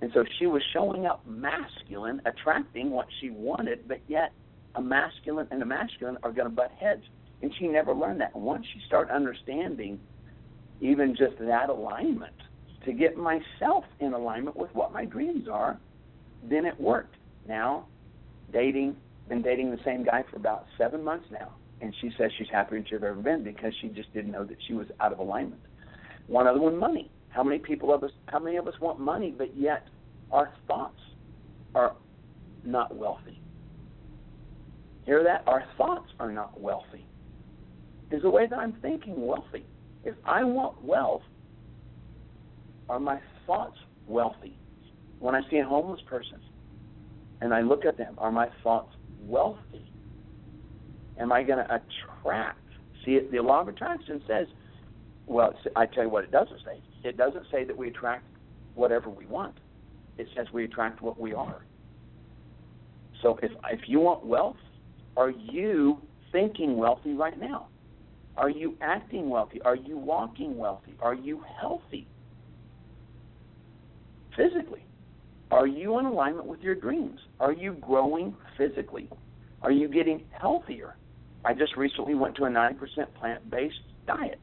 [0.00, 4.32] And so she was showing up masculine, attracting what she wanted, but yet
[4.74, 7.02] a masculine and a masculine are going to butt heads.
[7.42, 8.34] And she never learned that.
[8.36, 9.98] Once she started understanding
[10.80, 12.34] even just that alignment,
[12.88, 15.78] to get myself in alignment with what my dreams are,
[16.48, 17.16] then it worked.
[17.46, 17.84] Now,
[18.50, 18.96] dating,
[19.28, 22.78] been dating the same guy for about seven months now, and she says she's happier
[22.78, 25.60] than she's ever been because she just didn't know that she was out of alignment.
[26.28, 27.10] One other one, money.
[27.28, 28.10] How many people of us?
[28.26, 29.86] How many of us want money, but yet
[30.32, 31.00] our thoughts
[31.74, 31.94] are
[32.64, 33.38] not wealthy?
[35.04, 35.44] Hear that?
[35.46, 37.04] Our thoughts are not wealthy.
[38.10, 39.66] Is the way that I'm thinking wealthy?
[40.04, 41.22] If I want wealth,
[42.88, 44.56] are my thoughts wealthy?
[45.18, 46.40] When I see a homeless person
[47.40, 49.92] and I look at them, are my thoughts wealthy?
[51.18, 52.58] Am I going to attract?
[53.04, 54.46] See, the law of attraction says,
[55.26, 56.80] well, I tell you what it doesn't say.
[57.04, 58.26] It doesn't say that we attract
[58.74, 59.58] whatever we want.
[60.16, 61.64] It says we attract what we are.
[63.22, 64.56] So if if you want wealth,
[65.16, 66.00] are you
[66.32, 67.68] thinking wealthy right now?
[68.36, 69.60] Are you acting wealthy?
[69.62, 70.94] Are you walking wealthy?
[71.00, 72.06] Are you healthy?
[74.38, 74.84] Physically.
[75.50, 77.18] Are you in alignment with your dreams?
[77.40, 79.10] Are you growing physically?
[79.62, 80.94] Are you getting healthier?
[81.44, 82.76] I just recently went to a 90%
[83.18, 84.38] plant based diet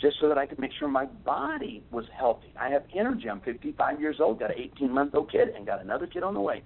[0.00, 2.52] just so that I could make sure my body was healthy.
[2.60, 3.28] I have energy.
[3.28, 6.34] I'm 55 years old, got an 18 month old kid, and got another kid on
[6.34, 6.62] the way.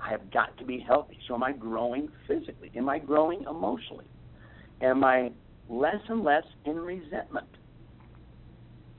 [0.00, 1.18] I have got to be healthy.
[1.26, 2.70] So, am I growing physically?
[2.76, 4.06] Am I growing emotionally?
[4.82, 5.32] Am I
[5.68, 7.48] less and less in resentment?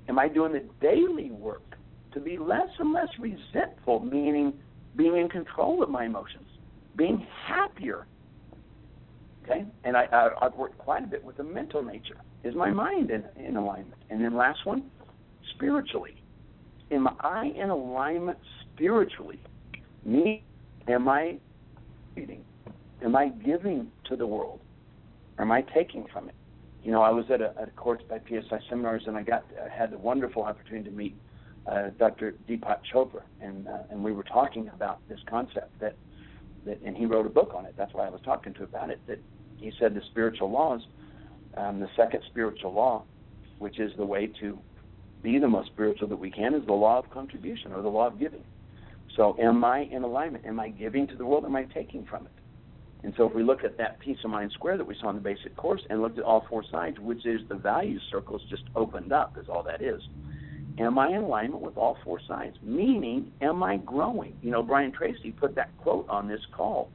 [0.10, 1.75] Am I doing the daily work
[2.16, 4.54] to be less and less resentful, meaning
[4.96, 6.48] being in control of my emotions,
[6.96, 8.08] being happier.
[9.44, 12.18] Okay, and I, I I've worked quite a bit with the mental nature.
[12.44, 14.02] Is my mind in, in alignment?
[14.10, 14.90] And then last one,
[15.56, 16.16] spiritually.
[16.90, 18.40] Am I in alignment
[18.74, 19.40] spiritually?
[20.04, 20.44] Me,
[20.88, 21.38] am I
[22.16, 22.44] reading?
[23.04, 24.62] Am I giving to the world?
[25.38, 26.36] or am I taking from it?
[26.84, 29.44] You know, I was at a, at a course by PSI seminars, and I got
[29.64, 31.18] I had the wonderful opportunity to meet
[31.68, 32.36] uh, Dr.
[32.48, 35.96] Deepak Chopra, and uh, and we were talking about this concept that
[36.66, 37.74] that, and he wrote a book on it.
[37.78, 39.00] That's why I was talking to about it.
[39.08, 39.20] That
[39.58, 40.82] he said the spiritual laws,
[41.58, 43.04] um, the second spiritual law,
[43.60, 44.60] which is the way to
[45.24, 48.08] be the most spiritual that we can, is the law of contribution or the law
[48.08, 48.44] of giving.
[49.16, 50.46] So, am I in alignment?
[50.46, 51.46] Am I giving to the world?
[51.46, 52.32] Am I taking from it?
[53.04, 55.16] And so, if we look at that peace of mind square that we saw in
[55.16, 58.64] the basic course and looked at all four sides, which is the value circles just
[58.76, 60.02] opened up, is all that is.
[60.78, 62.58] Am I in alignment with all four sides?
[62.62, 64.36] Meaning, am I growing?
[64.42, 66.90] You know, Brian Tracy put that quote on this call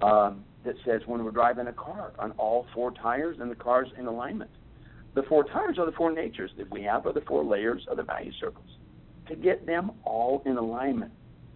[0.00, 3.88] um, that says, when we're driving a car on all four tires and the car's
[3.98, 4.50] in alignment.
[5.14, 7.96] The four tires are the four natures that we have, are the four layers of
[7.96, 8.68] the value circles.
[9.28, 11.10] To get them all in alignment,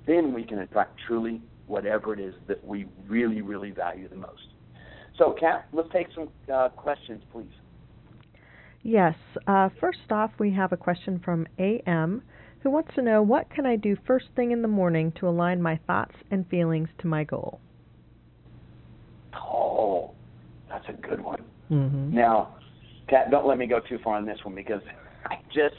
[0.06, 4.42] then we can attract truly whatever it is that we really, really value the most.
[5.18, 7.52] So, Kat, let's take some uh, questions, please.
[8.82, 9.14] Yes.
[9.46, 12.22] Uh, first off, we have a question from AM
[12.62, 15.62] who wants to know what can I do first thing in the morning to align
[15.62, 17.60] my thoughts and feelings to my goal?
[19.34, 20.12] Oh,
[20.68, 21.44] that's a good one.
[21.70, 22.14] Mm-hmm.
[22.14, 22.56] Now,
[23.08, 24.82] Kat, don't let me go too far on this one because
[25.26, 25.74] I just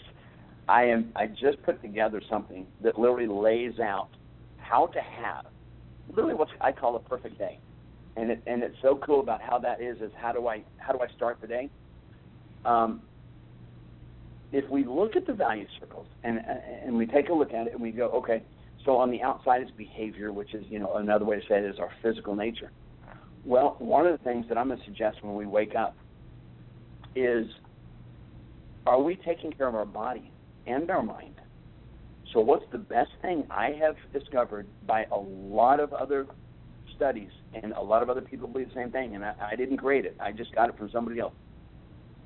[0.68, 4.10] I am I just put together something that literally lays out
[4.58, 5.46] how to have
[6.10, 7.60] literally what I call a perfect day.
[8.16, 10.94] And it and it's so cool about how that is is how do I how
[10.94, 11.70] do I start the day?
[12.66, 13.02] Um,
[14.52, 16.40] if we look at the value circles and
[16.86, 18.44] and we take a look at it and we go, okay,
[18.86, 21.66] so on the outside is behavior, which is you know another way to say it
[21.66, 22.72] is our physical nature.
[23.44, 25.96] Well, one of the things that I'm going to suggest when we wake up
[27.16, 27.48] is,
[28.86, 30.32] are we taking care of our body
[30.68, 31.36] and our mind?
[32.34, 36.28] So, what's the best thing I have discovered by a lot of other
[36.96, 39.78] studies, and a lot of other people believe the same thing, and I, I didn't
[39.78, 41.34] create it, I just got it from somebody else,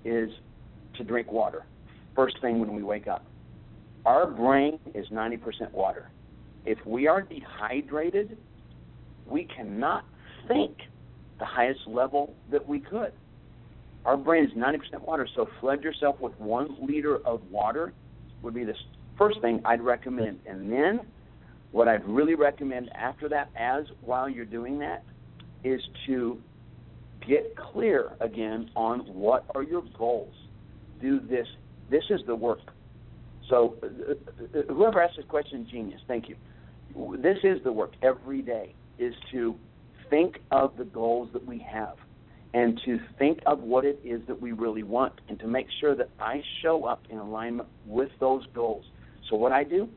[0.06, 0.30] is
[0.96, 1.65] to drink water
[2.15, 3.26] first thing when we wake up.
[4.06, 6.10] Our brain is 90% water.
[6.65, 8.38] If we are dehydrated,
[9.28, 10.06] we cannot
[10.48, 10.78] think
[11.39, 13.12] the highest level that we could.
[14.06, 17.94] Our brain is 90% water, so flood yourself with one liter of water
[18.41, 18.76] would be the
[19.18, 20.39] first thing I'd recommend.
[20.46, 21.02] And then
[21.72, 25.04] what I'd really recommend after that, as while you're doing that,
[25.63, 26.39] is to
[27.27, 30.33] get clear again on what are your goals.
[31.01, 31.47] Do this.
[31.89, 32.71] This is the work.
[33.49, 36.01] So uh, uh whoever asked this question, genius.
[36.07, 36.35] Thank you.
[37.17, 38.73] This is the work every day.
[38.97, 39.55] Is to
[40.09, 41.97] think of the goals that we have
[42.55, 45.93] and to think of what it is that we really want and to make sure
[45.93, 48.85] that I show up in alignment with those goals.
[49.29, 49.89] So, what I do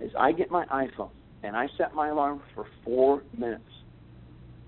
[0.00, 1.10] is I get my iPhone
[1.42, 3.68] and I set my alarm for four minutes.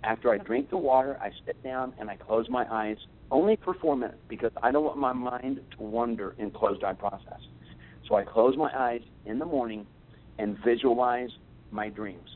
[0.02, 2.96] After I drink the water, I sit down and I close my eyes
[3.30, 6.94] only for four minutes because I don't want my mind to wander in closed eye
[6.94, 7.40] process.
[8.08, 9.86] So I close my eyes in the morning
[10.38, 11.30] and visualize
[11.70, 12.28] my dreams,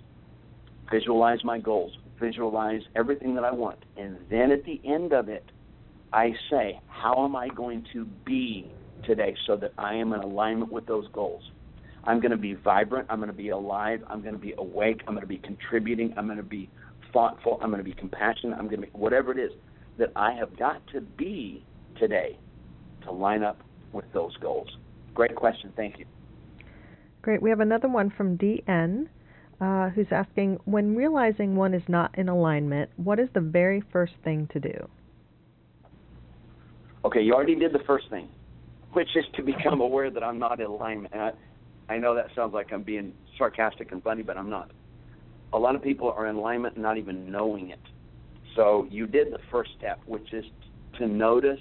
[0.93, 3.79] visualize my goals, visualize everything that I want.
[3.97, 5.51] And then at the end of it,
[6.13, 8.71] I say, how am I going to be
[9.05, 11.43] today so that I am in alignment with those goals?
[12.05, 13.07] I'm going to be vibrant.
[13.11, 14.01] I'm going to be alive.
[14.09, 15.01] I'm going to be awake.
[15.09, 16.15] I'm going to be contributing.
[16.17, 16.71] I'm going to be
[17.15, 17.59] thoughtful.
[17.63, 18.59] I'm going to be compassionate.
[18.59, 19.53] I'm going to be whatever it is
[19.97, 21.65] that I have got to be
[21.99, 22.39] today
[23.05, 24.69] to line up with those goals.
[25.15, 25.73] Great question.
[25.77, 26.05] Thank you.
[27.23, 27.41] Great.
[27.41, 29.07] We have another one from DN
[29.61, 34.13] uh, who's asking When realizing one is not in alignment, what is the very first
[34.23, 34.89] thing to do?
[37.05, 38.29] Okay, you already did the first thing,
[38.93, 41.15] which is to become aware that I'm not in alignment.
[41.15, 41.33] I,
[41.89, 44.71] I know that sounds like I'm being sarcastic and funny, but I'm not.
[45.55, 47.81] A lot of people are in alignment not even knowing it.
[48.55, 50.45] So you did the first step, which is
[50.99, 51.61] to notice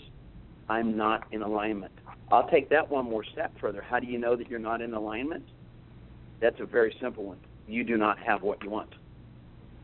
[0.68, 1.94] I'm not in alignment.
[2.32, 3.82] I'll take that one more step further.
[3.88, 5.46] How do you know that you're not in alignment?
[6.42, 8.94] That's a very simple one you do not have what you want.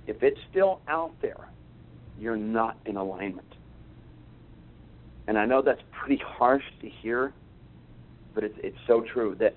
[0.08, 1.50] If it's still out there,
[2.19, 3.56] you're not in alignment.
[5.28, 7.34] And I know that's pretty harsh to hear,
[8.34, 9.56] but it's, it's so true that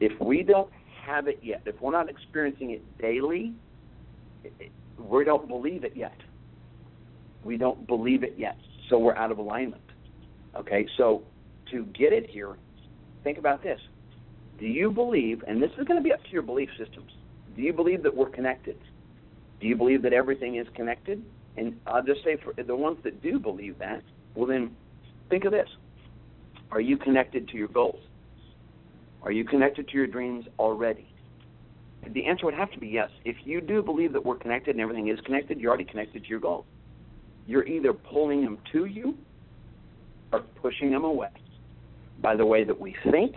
[0.00, 0.70] if we don't
[1.06, 3.54] have it yet, if we're not experiencing it daily,
[4.44, 6.16] it, we don't believe it yet.
[7.44, 8.56] We don't believe it yet,
[8.88, 9.82] so we're out of alignment.
[10.56, 11.22] Okay, so
[11.70, 12.56] to get it here,
[13.22, 13.80] think about this.
[14.58, 17.12] Do you believe, and this is going to be up to your belief systems,
[17.54, 18.78] do you believe that we're connected?
[19.60, 21.22] Do you believe that everything is connected?
[21.56, 24.02] And I'll just say for the ones that do believe that,
[24.34, 24.76] well, then
[25.30, 25.68] think of this.
[26.70, 28.00] Are you connected to your goals?
[29.26, 31.12] Are you connected to your dreams already?
[32.14, 33.10] The answer would have to be yes.
[33.24, 36.28] If you do believe that we're connected and everything is connected, you're already connected to
[36.28, 36.64] your goals.
[37.46, 39.16] you're either pulling them to you
[40.32, 41.28] or pushing them away.
[42.20, 43.36] By the way that we think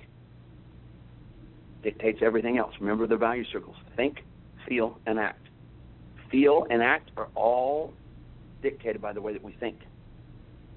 [1.83, 2.73] dictates everything else.
[2.79, 4.23] Remember the value circles think,
[4.67, 5.47] feel, and act.
[6.31, 7.93] Feel and act are all
[8.61, 9.79] dictated by the way that we think.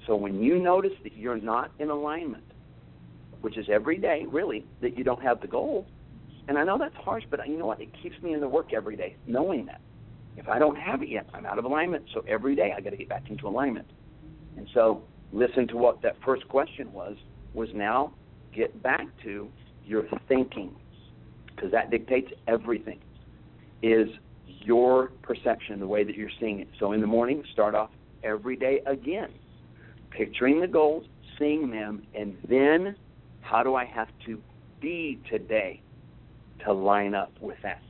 [0.06, 2.44] So when you notice that you're not in alignment,
[3.42, 5.86] which is every day, really, that you don't have the goal,
[6.48, 7.80] and I know that's harsh, but you know what?
[7.80, 9.80] It keeps me in the work every day, knowing that.
[10.36, 12.06] If I don't have it yet, I'm out of alignment.
[12.14, 13.86] So every day I got to get back into alignment.
[14.56, 17.16] And so listen to what that first question was.
[17.54, 18.14] Was now
[18.54, 19.48] get back to
[19.84, 20.74] your thinking,
[21.54, 23.00] because that dictates everything.
[23.82, 24.08] Is
[24.46, 26.68] your perception, the way that you're seeing it.
[26.78, 27.90] So in the morning, start off
[28.24, 29.30] every day again,
[30.10, 31.04] picturing the goals,
[31.38, 32.96] seeing them, and then
[33.42, 34.40] how do I have to
[34.80, 35.82] be today
[36.64, 37.82] to line up with that?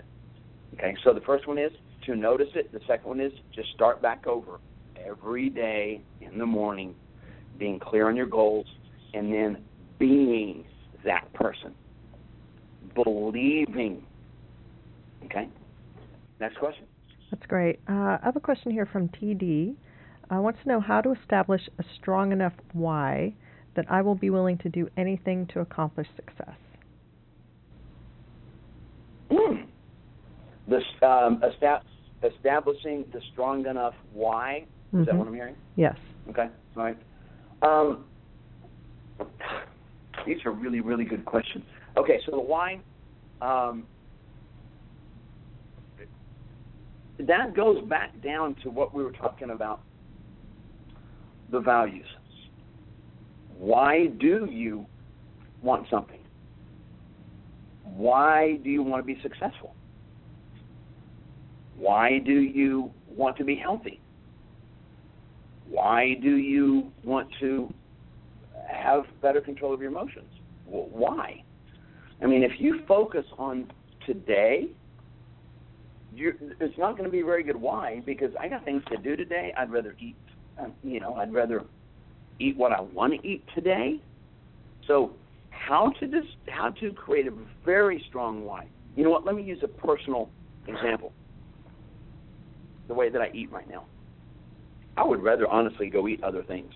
[0.74, 1.70] Okay, so the first one is
[2.06, 2.72] to notice it.
[2.72, 4.58] The second one is just start back over
[5.06, 6.94] every day in the morning,
[7.58, 8.66] being clear on your goals,
[9.14, 9.62] and then
[9.98, 10.64] being
[11.04, 11.74] that person,
[12.94, 14.04] believing.
[15.26, 15.48] Okay?
[16.40, 16.86] Next question.
[17.30, 17.80] That's great.
[17.88, 19.74] Uh, I have a question here from TD.
[20.30, 23.34] I want to know how to establish a strong enough why
[23.74, 26.56] that I will be willing to do anything to accomplish success.
[29.30, 29.64] Mm.
[30.68, 31.42] This um,
[32.22, 34.66] establishing the strong enough why.
[34.92, 35.04] Is mm-hmm.
[35.04, 35.56] that what I'm hearing?
[35.76, 35.96] Yes.
[36.28, 36.48] Okay.
[36.76, 36.98] All right.
[37.62, 38.04] Um,
[40.26, 41.64] these are really, really good questions.
[41.96, 42.80] Okay, so the why.
[43.40, 43.84] Um,
[47.18, 49.80] that goes back down to what we were talking about
[51.50, 52.06] the values.
[53.62, 54.86] Why do you
[55.62, 56.18] want something?
[57.84, 59.76] Why do you want to be successful?
[61.76, 64.00] Why do you want to be healthy?
[65.68, 67.72] Why do you want to
[68.68, 70.32] have better control of your emotions?
[70.66, 71.44] Why?
[72.20, 73.70] I mean, if you focus on
[74.04, 74.70] today,
[76.16, 77.56] it's not going to be very good.
[77.56, 78.02] Why?
[78.04, 79.54] Because I got things to do today.
[79.56, 80.16] I'd rather eat.
[80.58, 81.62] Um, you know, I'd rather
[82.42, 83.96] eat what I want to eat today.
[84.86, 85.12] So,
[85.50, 87.32] how to dis- how to create a
[87.64, 88.64] very strong why?
[88.96, 89.24] You know what?
[89.24, 90.30] Let me use a personal
[90.66, 91.12] example.
[92.88, 93.84] The way that I eat right now,
[94.96, 96.72] I would rather honestly go eat other things.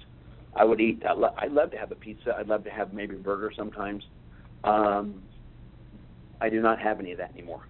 [0.55, 1.03] I would eat.
[1.09, 2.35] I lo- I'd love to have a pizza.
[2.39, 4.03] I'd love to have maybe a burger sometimes.
[4.65, 5.23] Um,
[6.41, 7.61] I do not have any of that anymore.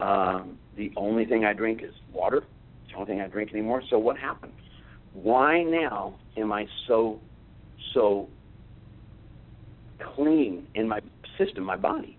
[0.00, 2.38] Um, the only thing I drink is water.
[2.38, 3.82] It's the only thing I drink anymore.
[3.90, 4.52] So what happened?
[5.22, 7.18] Why now am I so
[7.92, 8.28] so
[10.14, 11.00] clean in my
[11.36, 12.18] system, my body?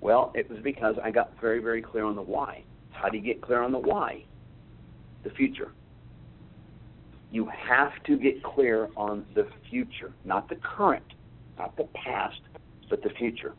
[0.00, 2.64] Well, it was because I got very, very clear on the why.
[2.90, 4.24] How do you get clear on the why?
[5.24, 5.72] The future.
[7.30, 11.04] You have to get clear on the future, not the current,
[11.58, 12.40] not the past,
[12.88, 13.52] but the future.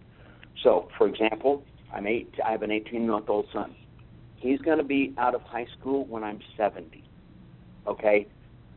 [0.64, 2.34] So, for example, I'm eight.
[2.44, 3.76] I have an 18 month old son.
[4.38, 7.04] He's going to be out of high school when I'm 70.
[7.86, 8.28] Okay,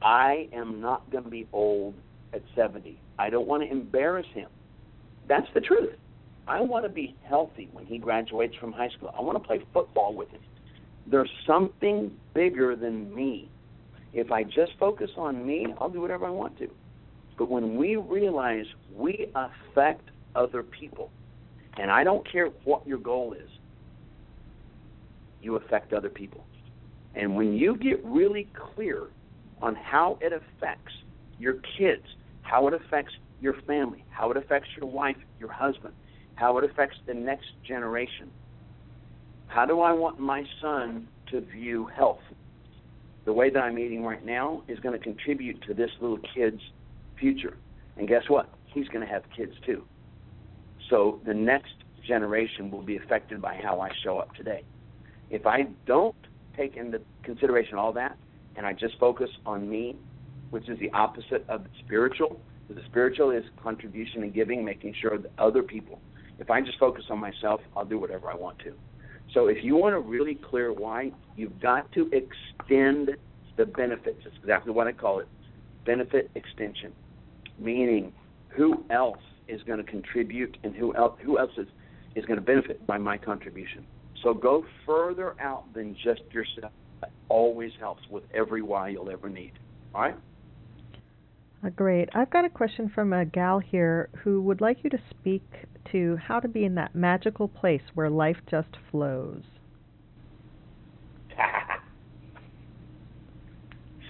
[0.05, 1.95] I am not going to be old
[2.33, 2.99] at 70.
[3.19, 4.49] I don't want to embarrass him.
[5.29, 5.95] That's the truth.
[6.49, 9.15] I want to be healthy when he graduates from high school.
[9.17, 10.41] I want to play football with him.
[11.07, 13.49] There's something bigger than me.
[14.13, 16.69] If I just focus on me, I'll do whatever I want to.
[17.39, 21.11] But when we realize we affect other people,
[21.79, 23.49] and I don't care what your goal is,
[25.41, 26.45] you affect other people.
[27.15, 29.09] And when you get really clear
[29.63, 30.93] on how it affects
[31.39, 32.05] your kids,
[32.43, 35.95] how it affects your family, how it affects your wife, your husband,
[36.35, 38.31] how it affects the next generation.
[39.47, 42.21] How do I want my son to view health?
[43.25, 46.61] The way that I'm eating right now is going to contribute to this little kid's
[47.19, 47.57] future.
[47.97, 48.49] And guess what?
[48.67, 49.85] He's going to have kids too.
[50.91, 51.75] So the next
[52.07, 54.65] generation will be affected by how I show up today.
[55.31, 56.17] If I don't
[56.57, 58.17] take into consideration all that,
[58.57, 59.97] and I just focus on me,
[60.51, 62.41] which is the opposite of the spiritual.
[62.69, 66.01] The spiritual is contribution and giving, making sure that other people.
[66.39, 68.73] If I just focus on myself, I'll do whatever I want to.
[69.35, 73.11] So if you want to really clear why, you've got to extend
[73.57, 74.21] the benefits.
[74.25, 75.29] It's exactly what I call it
[75.85, 76.93] benefit extension,
[77.59, 78.13] meaning
[78.49, 79.19] who else
[79.49, 81.67] is going to contribute and who else, who else is,
[82.15, 83.85] is going to benefit by my contribution.
[84.23, 86.73] So go further out than just yourself
[87.29, 89.53] always helps with every why you'll ever need.
[89.95, 90.17] All right?
[91.65, 92.09] Uh, great.
[92.15, 95.45] I've got a question from a gal here who would like you to speak
[95.93, 99.43] to how to be in that magical place where life just flows.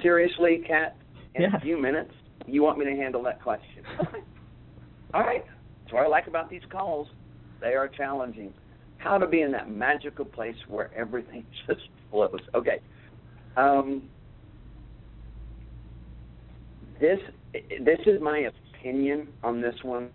[0.03, 0.97] seriously, Kat,
[1.35, 1.57] in Yeah.
[1.57, 2.13] a few minutes,
[2.47, 3.85] you want me to handle that question?
[5.15, 5.45] All right.
[5.83, 7.09] That's what I like about these calls.
[7.61, 8.53] They are challenging.
[9.03, 12.41] How to be in that magical place where everything just flows.
[12.55, 12.81] Okay.
[13.57, 14.03] Um,
[17.01, 17.19] this
[17.81, 18.49] this is my
[18.79, 20.11] opinion on this one.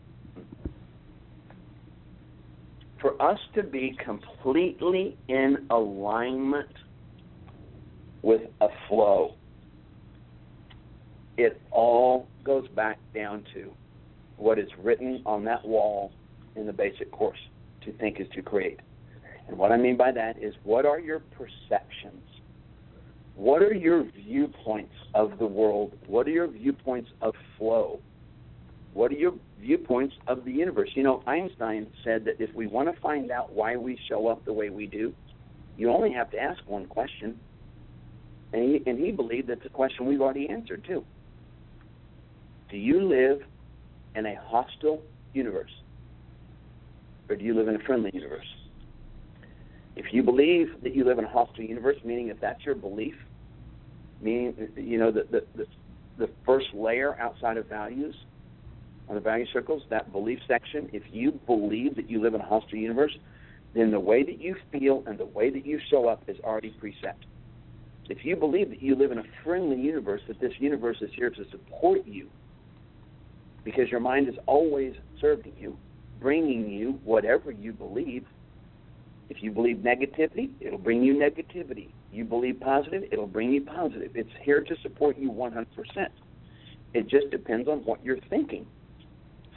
[3.01, 6.69] For us to be completely in alignment
[8.21, 9.35] with a flow,
[11.37, 13.71] it all goes back down to
[14.37, 16.11] what is written on that wall
[16.55, 17.37] in the basic course
[17.87, 18.79] to think is to create.
[19.47, 22.23] And what I mean by that is what are your perceptions?
[23.35, 25.93] What are your viewpoints of the world?
[26.07, 27.99] What are your viewpoints of flow?
[28.93, 30.89] What are your viewpoints of the universe?
[30.95, 34.43] You know, Einstein said that if we want to find out why we show up
[34.43, 35.13] the way we do,
[35.77, 37.39] you only have to ask one question.
[38.53, 41.05] And he, and he believed that's a question we've already answered too.
[42.71, 43.41] Do you live
[44.15, 45.71] in a hostile universe?
[47.29, 48.45] Or do you live in a friendly universe?
[49.95, 53.15] If you believe that you live in a hostile universe, meaning if that's your belief,
[54.21, 55.65] meaning you know the the the,
[56.17, 58.15] the first layer outside of values
[59.09, 62.45] on the value circles, that belief section, if you believe that you live in a
[62.45, 63.15] hostile universe,
[63.73, 66.75] then the way that you feel and the way that you show up is already
[66.81, 67.13] preset.
[68.09, 71.29] If you believe that you live in a friendly universe, that this universe is here
[71.29, 72.29] to support you,
[73.63, 75.77] because your mind is always serving you,
[76.19, 78.25] bringing you whatever you believe.
[79.29, 81.89] If you believe negativity, it'll bring you negativity.
[82.11, 84.11] You believe positive, it'll bring you positive.
[84.15, 85.65] It's here to support you 100%.
[86.93, 88.65] It just depends on what you're thinking.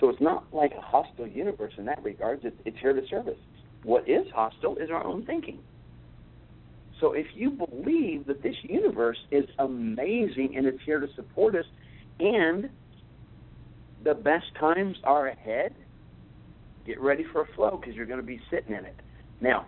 [0.00, 2.40] So it's not like a hostile universe in that regard.
[2.42, 3.36] It's, it's here to serve us.
[3.82, 5.61] What is hostile is our own thinking.
[7.00, 11.64] So if you believe that this universe is amazing and it's here to support us,
[12.18, 12.68] and
[14.04, 15.74] the best times are ahead,
[16.87, 18.97] get ready for a flow because you're going to be sitting in it.
[19.41, 19.66] Now,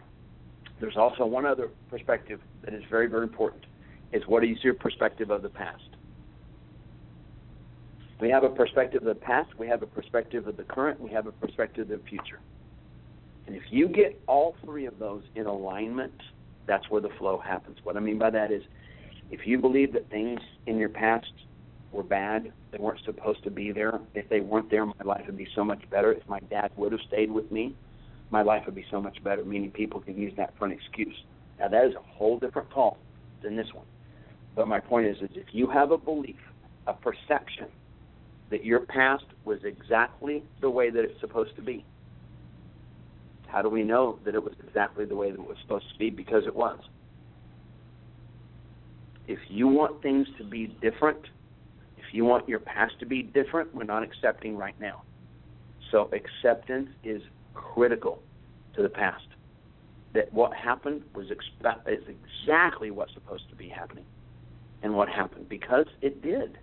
[0.81, 3.65] there's also one other perspective that is very, very important.
[4.13, 5.83] Is what is your perspective of the past?
[8.21, 11.11] We have a perspective of the past, we have a perspective of the current, we
[11.11, 12.41] have a perspective of the future.
[13.47, 16.13] And if you get all three of those in alignment,
[16.67, 17.79] that's where the flow happens.
[17.83, 18.63] What I mean by that is
[19.31, 21.33] if you believe that things in your past
[21.93, 25.37] were bad, they weren't supposed to be there, if they weren't there, my life would
[25.37, 26.13] be so much better.
[26.13, 27.77] If my dad would have stayed with me,
[28.31, 31.15] my life would be so much better, meaning people can use that for an excuse.
[31.59, 32.99] Now, that is a whole different call
[33.43, 33.87] than this one.
[34.57, 36.37] But my point is, is if you have a belief,
[36.87, 37.69] a perception
[38.51, 41.85] that your past was exactly the way that it's supposed to be,
[43.47, 45.99] how do we know that it was exactly the way that it was supposed to
[45.99, 46.09] be?
[46.09, 46.79] Because it was.
[49.29, 51.31] If you want things to be different, if
[52.15, 55.03] you want your past to be different, we're not accepting right now.
[55.91, 57.23] So acceptance is
[57.55, 58.19] critical
[58.75, 59.25] to the past.
[60.15, 64.05] That what happened was expe- is exactly what's supposed to be happening,
[64.83, 66.59] and what happened because it did,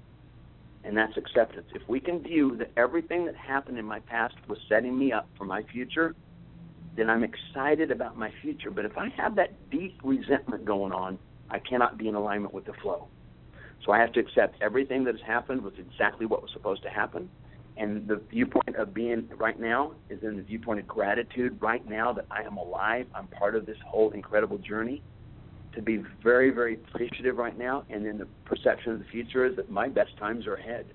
[0.83, 1.65] and that's acceptance.
[1.73, 5.29] If we can view that everything that happened in my past was setting me up
[5.37, 6.13] for my future,
[6.95, 8.69] then I'm excited about my future.
[8.71, 11.17] But if I have that deep resentment going on,
[11.49, 13.07] I cannot be in alignment with the flow.
[13.85, 16.89] So I have to accept everything that has happened was exactly what was supposed to
[16.89, 17.29] happen.
[17.77, 22.11] And the viewpoint of being right now is in the viewpoint of gratitude right now
[22.11, 23.07] that I am alive.
[23.15, 25.01] I'm part of this whole incredible journey.
[25.75, 27.85] To be very, very appreciative right now.
[27.89, 30.87] And then the perception of the future is that my best times are ahead.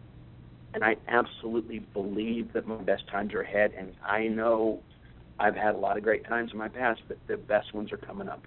[0.74, 3.72] And I absolutely believe that my best times are ahead.
[3.78, 4.80] And I know
[5.38, 7.96] I've had a lot of great times in my past, but the best ones are
[7.96, 8.42] coming up.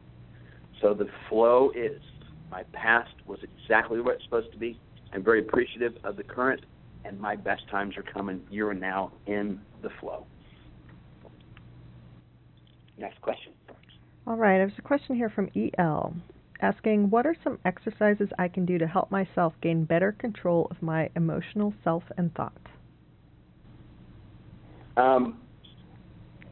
[0.82, 2.02] So the flow is
[2.50, 4.80] my past was exactly what it's supposed to be.
[5.14, 6.66] I'm very appreciative of the current,
[7.06, 8.42] and my best times are coming.
[8.50, 10.26] You're now in the flow.
[12.98, 13.54] Next question.
[14.26, 16.14] All right, there's a question here from EL
[16.62, 20.82] asking What are some exercises I can do to help myself gain better control of
[20.82, 22.54] my emotional self and thought?
[24.96, 25.40] Um,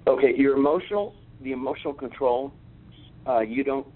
[0.07, 2.53] okay, your emotional, the emotional control,
[3.27, 3.87] uh, you don't.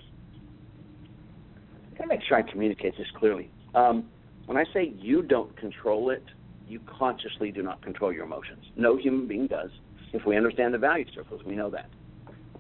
[2.00, 3.52] I gotta make sure I communicate this clearly.
[3.76, 4.06] Um,
[4.46, 6.24] when I say you don't control it,
[6.66, 8.64] you consciously do not control your emotions.
[8.78, 9.70] No human being does.
[10.14, 11.90] If we understand the value circles, we know that.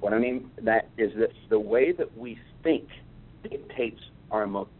[0.01, 2.89] What I mean that is that the way that we think
[3.43, 4.75] dictates our emotions.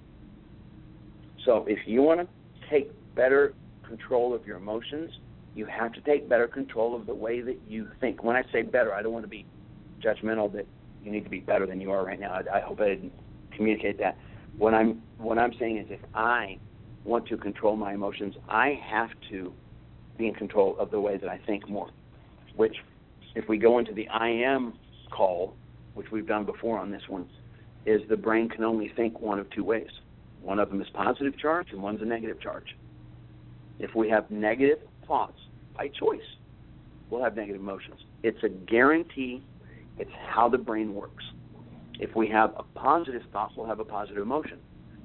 [1.45, 2.27] So if you want to
[2.69, 3.53] take better
[3.87, 5.11] control of your emotions,
[5.55, 8.23] you have to take better control of the way that you think.
[8.23, 9.45] When I say better, I don't want to be
[10.01, 10.67] judgmental that
[11.01, 12.33] you need to be better than you are right now.
[12.33, 13.13] I, I hope I didn't
[13.55, 14.17] communicate that.
[14.59, 16.59] What I'm what I'm saying is if I
[17.05, 19.53] want to control my emotions, I have to
[20.17, 21.89] be in control of the way that I think more.
[22.57, 22.75] Which
[23.35, 24.73] if we go into the I am
[25.11, 25.55] call,
[25.93, 27.25] which we've done before on this one,
[27.85, 29.89] is the brain can only think one of two ways.
[30.41, 32.75] One of them is positive charge and one's a negative charge.
[33.79, 35.39] If we have negative thoughts
[35.77, 36.19] by choice,
[37.09, 38.01] we'll have negative emotions.
[38.23, 39.41] It's a guarantee.
[39.97, 41.23] It's how the brain works.
[41.99, 44.59] If we have a positive thought, we'll have a positive emotion.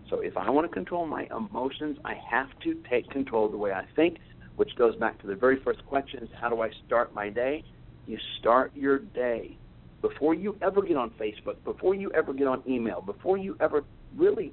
[0.08, 3.58] So if I want to control my emotions, I have to take control of the
[3.58, 4.18] way I think,
[4.56, 7.64] which goes back to the very first question is how do I start my day?
[8.06, 9.56] You start your day
[10.02, 13.82] before you ever get on Facebook, before you ever get on email, before you ever
[14.16, 14.52] really,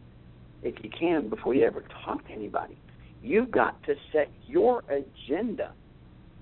[0.64, 2.78] if you can, before you ever talk to anybody.
[3.22, 5.74] You've got to set your agenda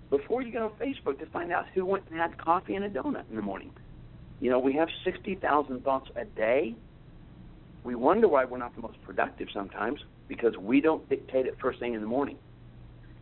[0.09, 2.89] before you get on Facebook to find out who went and had coffee and a
[2.89, 3.71] donut in the morning.
[4.39, 6.75] You know, we have 60,000 thoughts a day.
[7.83, 11.79] We wonder why we're not the most productive sometimes because we don't dictate it first
[11.79, 12.37] thing in the morning.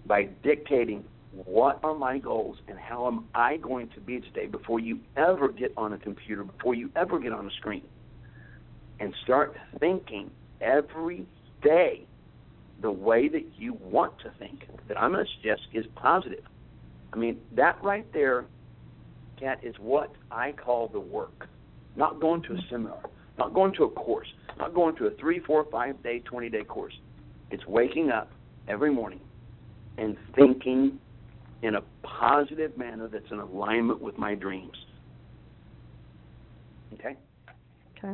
[0.05, 1.03] By dictating
[1.45, 5.49] what are my goals and how am I going to be today before you ever
[5.49, 7.83] get on a computer, before you ever get on a screen.
[8.99, 11.25] And start thinking every
[11.61, 12.05] day
[12.81, 16.43] the way that you want to think, that I'm going to suggest is positive.
[17.13, 18.45] I mean, that right there,
[19.39, 21.47] Kat, is what I call the work.
[21.95, 23.01] Not going to a seminar,
[23.37, 24.27] not going to a course,
[24.57, 26.93] not going to a three, four, five day, 20 day course.
[27.51, 28.31] It's waking up
[28.67, 29.21] every morning
[29.97, 30.99] and thinking
[31.63, 34.77] in a positive manner that's in alignment with my dreams.
[36.93, 37.17] Okay?
[37.97, 38.13] Okay.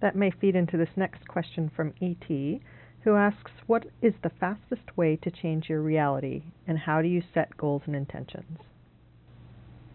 [0.00, 2.60] That may feed into this next question from ET
[3.06, 7.22] who asks, What is the fastest way to change your reality, and how do you
[7.32, 8.58] set goals and intentions?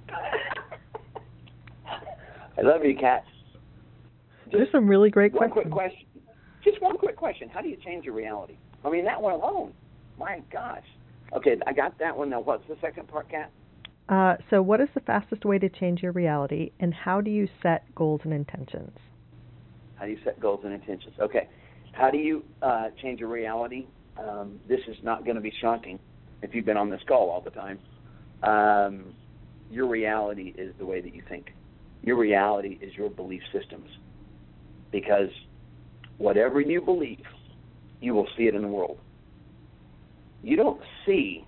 [2.61, 3.23] I love you, Kat.
[4.51, 5.73] There's some really great one questions.
[5.73, 6.07] quick question.
[6.63, 7.49] Just one quick question.
[7.49, 8.57] How do you change your reality?
[8.85, 9.73] I mean, that one alone.
[10.19, 10.83] My gosh.
[11.33, 12.29] Okay, I got that one.
[12.29, 13.49] Now, what's the second part, Kat?
[14.09, 17.47] Uh, so, what is the fastest way to change your reality, and how do you
[17.63, 18.95] set goals and intentions?
[19.95, 21.15] How do you set goals and intentions?
[21.19, 21.47] Okay.
[21.93, 23.87] How do you uh, change your reality?
[24.17, 25.99] Um, this is not going to be shocking
[26.41, 27.79] if you've been on this call all the time.
[28.43, 29.13] Um,
[29.69, 31.53] your reality is the way that you think.
[32.03, 33.89] Your reality is your belief systems.
[34.91, 35.29] Because
[36.17, 37.23] whatever you believe,
[38.01, 38.97] you will see it in the world.
[40.43, 41.45] You don't see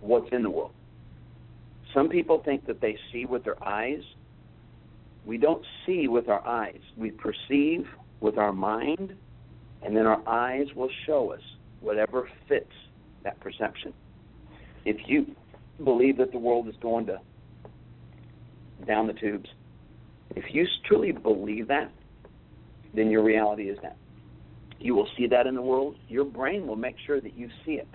[0.00, 0.72] what's in the world.
[1.94, 4.02] Some people think that they see with their eyes.
[5.24, 6.80] We don't see with our eyes.
[6.96, 7.86] We perceive
[8.20, 9.14] with our mind
[9.84, 11.42] and then our eyes will show us
[11.80, 12.72] whatever fits
[13.22, 13.92] that perception.
[14.84, 15.26] If you
[15.84, 17.20] believe that the world is going to
[18.86, 19.48] down the tubes,
[20.36, 21.90] if you truly believe that,
[22.94, 23.96] then your reality is that.
[24.78, 25.96] You will see that in the world.
[26.08, 27.88] Your brain will make sure that you see it.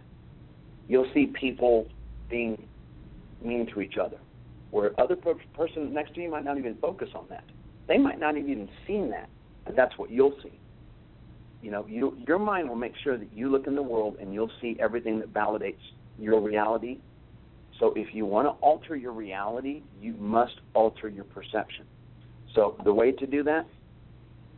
[0.87, 1.87] You'll see people
[2.29, 2.67] being
[3.43, 4.17] mean to each other,
[4.71, 7.43] where other person next to you might not even focus on that.
[7.87, 9.29] They might not have even seen that,
[9.65, 10.59] but that's what you'll see.
[11.61, 14.33] You know, you, your mind will make sure that you look in the world and
[14.33, 15.79] you'll see everything that validates
[16.17, 16.99] your reality.
[17.79, 21.85] So if you want to alter your reality, you must alter your perception.
[22.53, 23.65] So the way to do that,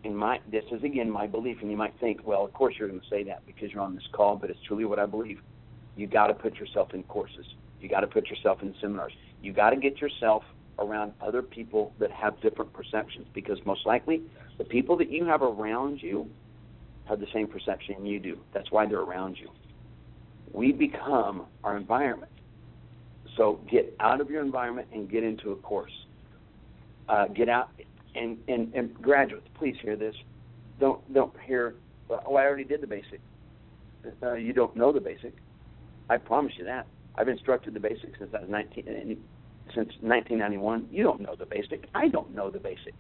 [0.04, 2.88] in my this is again my belief, and you might think, well, of course you're
[2.88, 5.40] going to say that because you're on this call, but it's truly what I believe.
[5.96, 7.46] You got to put yourself in courses.
[7.80, 9.14] You got to put yourself in seminars.
[9.42, 10.44] You got to get yourself
[10.80, 14.22] around other people that have different perceptions because most likely
[14.58, 16.28] the people that you have around you
[17.06, 18.40] have the same perception you do.
[18.54, 19.50] That's why they're around you.
[20.54, 22.31] We become our environment.
[23.38, 25.92] So get out of your environment and get into a course.
[27.08, 27.70] Uh, get out
[28.16, 30.16] and, and, and graduates, please hear this.
[30.80, 31.76] Don't don't hear.
[32.10, 33.22] Oh, I already did the basic.
[34.24, 35.34] Uh, you don't know the basic.
[36.10, 36.88] I promise you that.
[37.16, 38.86] I've instructed the basic since I was 19,
[39.76, 40.88] since 1991.
[40.92, 41.88] You don't know the basic.
[41.94, 42.96] I don't know the basic.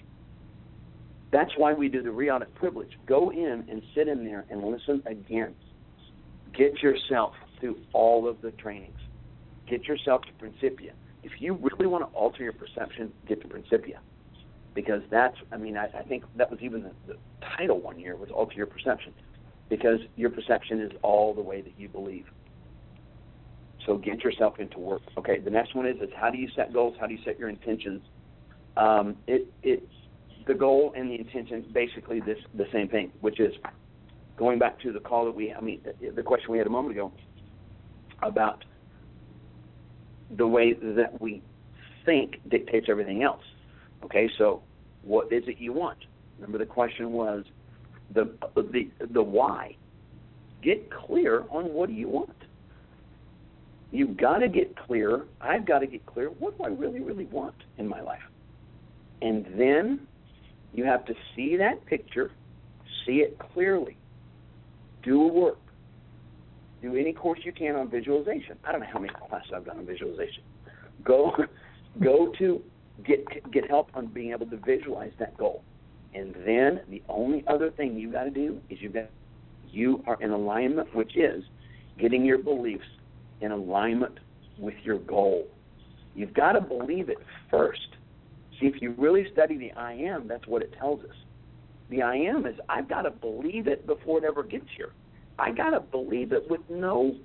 [1.32, 2.91] That's why we do the re-audit privilege.
[3.05, 5.55] Go in and sit in there and listen again.
[6.55, 8.99] Get yourself through all of the trainings.
[9.72, 10.91] Get yourself to Principia.
[11.24, 14.01] If you really want to alter your perception, get to Principia.
[14.76, 17.17] Because that's, I mean, I, I think that was even the, the
[17.57, 19.13] title one year was Alter Your Perception.
[19.69, 22.26] Because your perception is all the way that you believe.
[23.86, 25.03] So get yourself into work.
[25.17, 26.97] Okay, the next one is, is how do you set goals?
[26.99, 28.01] How do you set your intentions?
[28.76, 29.88] Um, it, it
[30.47, 33.53] the goal and the intention basically this the same thing, which is
[34.36, 35.82] going back to the call that we I mean
[36.13, 37.11] the question we had a moment ago
[38.22, 38.65] about
[40.38, 41.41] the way that we
[42.05, 43.43] think dictates everything else.
[44.03, 44.61] Okay, so
[45.03, 45.97] what is it you want?
[46.38, 47.45] Remember the question was
[48.13, 49.75] the the the why.
[50.61, 52.36] Get clear on what do you want.
[53.91, 55.23] You've got to get clear.
[55.41, 56.27] I've got to get clear.
[56.27, 58.21] What do I really, really want in my life?
[59.21, 60.07] And then
[60.73, 62.32] you have to see that picture,
[63.05, 63.97] see it clearly,
[65.03, 65.57] do work,
[66.82, 68.57] do any course you can on visualization.
[68.63, 70.43] I don't know how many classes I've done on visualization.
[71.03, 71.36] Go,
[72.03, 72.61] go to
[73.05, 75.63] get get help on being able to visualize that goal,
[76.13, 79.09] and then the only other thing you got to do is you got
[79.69, 81.43] you are in alignment, which is
[81.99, 82.84] getting your beliefs
[83.41, 84.19] in alignment
[84.57, 85.47] with your goal.
[86.13, 87.17] You've got to believe it
[87.49, 87.79] first.
[88.59, 91.15] See, if you really study the I am, that's what it tells us.
[91.89, 94.91] The I am is I've got to believe it before it ever gets here.
[95.41, 97.15] I got to believe it with no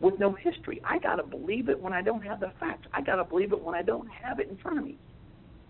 [0.00, 0.80] with no history.
[0.84, 2.86] I got to believe it when I don't have the facts.
[2.92, 4.98] I got to believe it when I don't have it in front of me.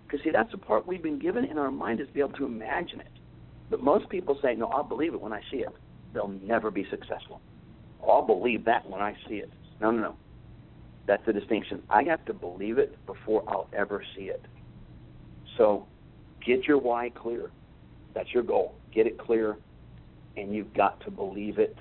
[0.06, 2.32] Because see, that's the part we've been given in our mind is to be able
[2.32, 3.12] to imagine it.
[3.68, 5.68] But most people say, "No, I'll believe it when I see it."
[6.14, 7.40] They'll never be successful.
[8.02, 9.50] Oh, I'll believe that when I see it.
[9.80, 10.16] No, no, no.
[11.06, 11.82] That's the distinction.
[11.90, 14.44] I have to believe it before I'll ever see it.
[15.56, 15.86] So,
[16.44, 17.50] get your why clear.
[18.14, 18.74] That's your goal.
[18.92, 19.56] Get it clear,
[20.36, 21.76] and you've got to believe it,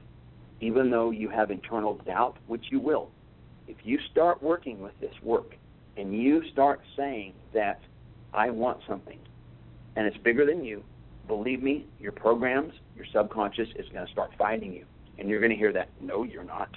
[0.61, 3.09] even though you have internal doubt, which you will.
[3.67, 5.55] If you start working with this work
[5.97, 7.79] and you start saying that
[8.33, 9.19] I want something
[9.95, 10.83] and it's bigger than you,
[11.27, 14.85] believe me, your programs, your subconscious is going to start fighting you.
[15.17, 16.69] And you're going to hear that, no, you're not.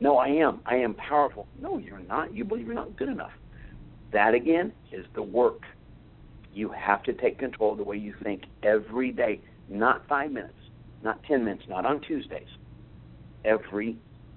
[0.00, 0.60] No, I am.
[0.66, 1.46] I am powerful.
[1.60, 2.34] No, you're not.
[2.34, 3.32] You believe you're not good enough.
[4.12, 5.62] That, again, is the work.
[6.54, 10.54] You have to take control of the way you think every day, not five minutes,
[11.02, 12.48] not 10 minutes, not on Tuesdays.
[13.44, 13.96] Every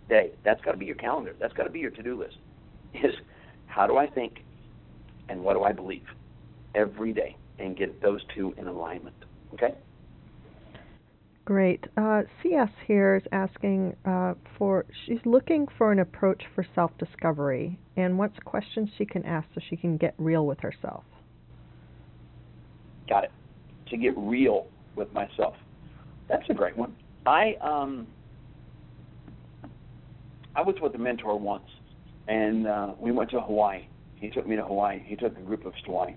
[0.09, 0.31] day.
[0.43, 1.35] That's got to be your calendar.
[1.39, 2.37] That's got to be your to do list.
[2.93, 3.15] Is
[3.67, 4.39] how do I think
[5.29, 6.05] and what do I believe
[6.75, 9.15] every day and get those two in alignment.
[9.53, 9.73] Okay?
[11.45, 11.85] Great.
[11.97, 17.79] Uh, CS here is asking uh, for, she's looking for an approach for self discovery
[17.97, 21.03] and what's questions she can ask so she can get real with herself.
[23.09, 23.31] Got it.
[23.89, 25.55] To get real with myself.
[26.29, 26.95] That's a great one.
[27.25, 28.07] I um
[30.55, 31.67] I was with a mentor once,
[32.27, 33.87] and uh, we went to Hawaii.
[34.15, 35.01] He took me to Hawaii.
[35.05, 36.15] He took a group of us to Hawaii,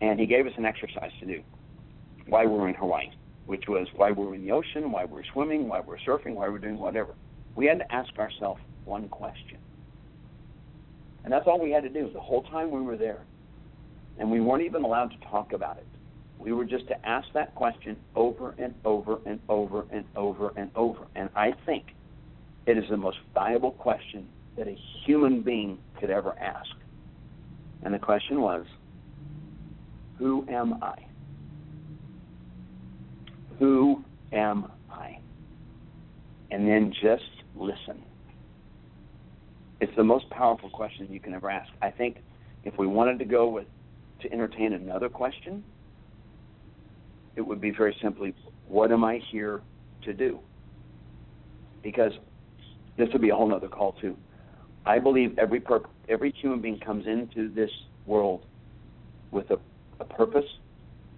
[0.00, 1.42] and he gave us an exercise to do.
[2.28, 3.10] Why we were in Hawaii,
[3.46, 6.00] which was why we were in the ocean, why we were swimming, why we were
[6.06, 7.14] surfing, why we were doing whatever.
[7.54, 9.58] We had to ask ourselves one question,
[11.24, 13.24] and that's all we had to do the whole time we were there.
[14.18, 15.86] And we weren't even allowed to talk about it.
[16.38, 20.70] We were just to ask that question over and over and over and over and
[20.74, 21.06] over.
[21.14, 21.95] And I think
[22.66, 26.70] it is the most valuable question that a human being could ever ask.
[27.82, 28.64] And the question was,
[30.18, 30.96] Who am I?
[33.58, 35.18] Who am I?
[36.50, 37.22] And then just
[37.54, 38.02] listen.
[39.80, 41.70] It's the most powerful question you can ever ask.
[41.82, 42.18] I think
[42.64, 43.66] if we wanted to go with
[44.22, 45.62] to entertain another question,
[47.36, 48.34] it would be very simply,
[48.66, 49.60] what am I here
[50.04, 50.40] to do?
[51.82, 52.12] Because
[52.96, 54.16] this would be a whole other call too.
[54.84, 57.70] I believe every per- every human being comes into this
[58.06, 58.44] world
[59.30, 59.58] with a,
[60.00, 60.44] a purpose,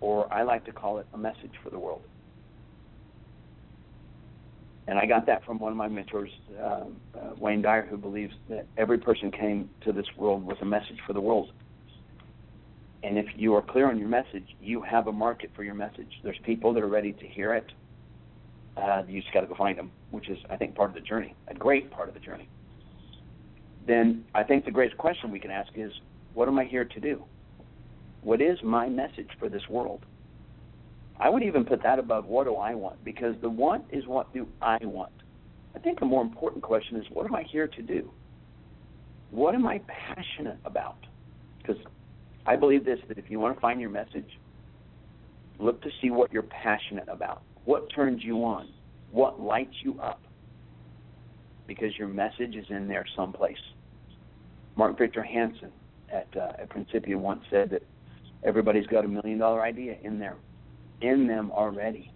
[0.00, 2.02] or I like to call it a message for the world.
[4.86, 6.84] And I got that from one of my mentors, uh, uh,
[7.38, 11.12] Wayne Dyer, who believes that every person came to this world with a message for
[11.12, 11.50] the world.
[13.02, 16.10] And if you are clear on your message, you have a market for your message.
[16.24, 17.70] There's people that are ready to hear it.
[18.80, 21.00] Uh, you just got to go find them, which is, I think, part of the
[21.00, 22.48] journey, a great part of the journey.
[23.86, 25.90] Then I think the greatest question we can ask is,
[26.34, 27.24] what am I here to do?
[28.22, 30.04] What is my message for this world?
[31.18, 34.32] I would even put that above what do I want, because the want is what
[34.32, 35.12] do I want.
[35.74, 38.10] I think a more important question is, what am I here to do?
[39.30, 40.98] What am I passionate about?
[41.58, 41.82] Because
[42.46, 44.38] I believe this that if you want to find your message,
[45.58, 47.42] look to see what you're passionate about.
[47.68, 48.70] What turns you on?
[49.10, 50.22] What lights you up?
[51.66, 53.58] Because your message is in there someplace.
[54.74, 55.70] Mark Victor Hansen
[56.10, 57.82] at, uh, at Principia once said that
[58.42, 60.36] everybody's got a million dollar idea in there,
[61.02, 62.10] in them already.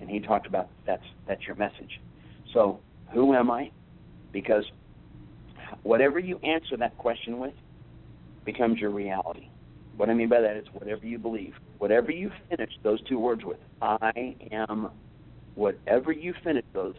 [0.00, 2.00] And he talked about that's that's your message.
[2.52, 2.80] So
[3.14, 3.70] who am I?
[4.32, 4.64] Because
[5.84, 7.54] whatever you answer that question with
[8.44, 9.48] becomes your reality.
[9.96, 13.42] What I mean by that is whatever you believe, whatever you finish those two words
[13.44, 14.90] with, I am,
[15.54, 16.94] whatever you finish those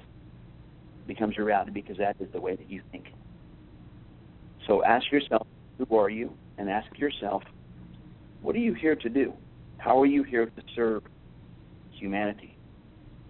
[1.07, 3.05] becomes your reality because that is the way that you think.
[4.67, 5.47] So ask yourself,
[5.78, 6.32] who are you?
[6.57, 7.43] And ask yourself,
[8.41, 9.34] what are you here to do?
[9.78, 11.03] How are you here to serve
[11.91, 12.57] humanity?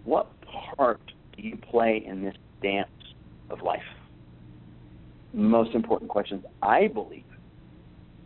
[0.08, 0.28] what
[0.76, 1.00] part
[1.36, 2.88] do you play in this dance
[3.50, 3.82] of life?
[5.34, 7.26] Most important questions I believe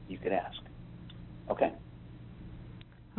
[0.08, 0.58] you could ask.
[1.50, 1.72] Okay.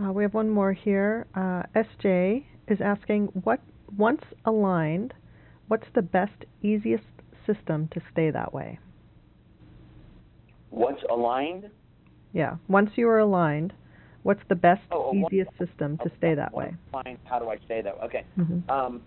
[0.01, 1.27] Uh, we have one more here.
[1.35, 3.61] Uh, SJ is asking, what
[3.95, 5.13] once aligned,
[5.67, 7.03] what's the best, easiest
[7.45, 8.79] system to stay that way?
[10.69, 11.69] What's aligned?
[12.31, 12.55] Yeah.
[12.67, 13.73] Once you are aligned,
[14.23, 16.73] what's the best, Oh, easiest system to stay that way?
[16.93, 17.95] aligned, How do I stay that?
[17.99, 18.05] way?
[18.05, 18.25] Okay.
[18.35, 19.01] hmm Um,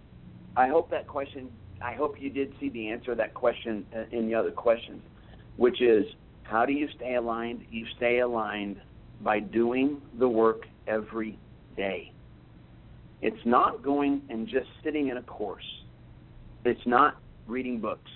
[0.57, 1.51] I hope that question.
[1.83, 5.03] I hope you did see the answer to that question uh, in the other questions,
[5.57, 6.05] which is
[6.45, 7.65] how do you stay aligned?
[7.71, 8.77] You stay aligned
[9.21, 11.39] by doing the work every
[11.77, 12.13] day.
[13.23, 15.65] It's not going and just sitting in a course.
[16.65, 18.11] It's not reading books.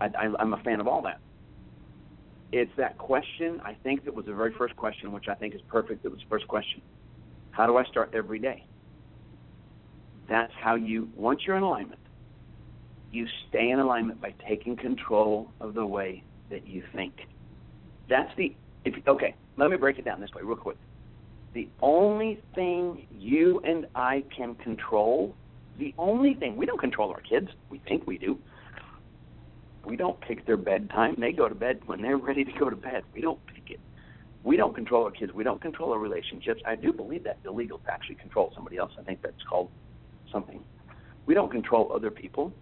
[0.00, 0.08] I,
[0.38, 1.20] I'm a fan of all that.
[2.52, 3.60] It's that question.
[3.64, 6.02] I think that was the very first question, which I think is perfect.
[6.02, 6.82] That was the first question.
[7.50, 8.66] How do I start every day?
[10.28, 12.00] That's how you, once you're in alignment,
[13.10, 17.14] you stay in alignment by taking control of the way that you think.
[18.08, 20.76] That's the, if, okay, let me break it down this way real quick.
[21.54, 25.34] The only thing you and I can control,
[25.78, 27.48] the only thing, we don't control our kids.
[27.70, 28.38] We think we do.
[29.84, 31.16] We don't pick their bedtime.
[31.18, 33.02] They go to bed when they're ready to go to bed.
[33.12, 33.80] We don't pick it.
[34.44, 35.32] We don't control our kids.
[35.32, 36.62] We don't control our relationships.
[36.66, 38.92] I do believe that illegal to actually control somebody else.
[38.98, 39.70] I think that's called
[40.32, 40.60] something.
[41.26, 42.52] We don't control other people.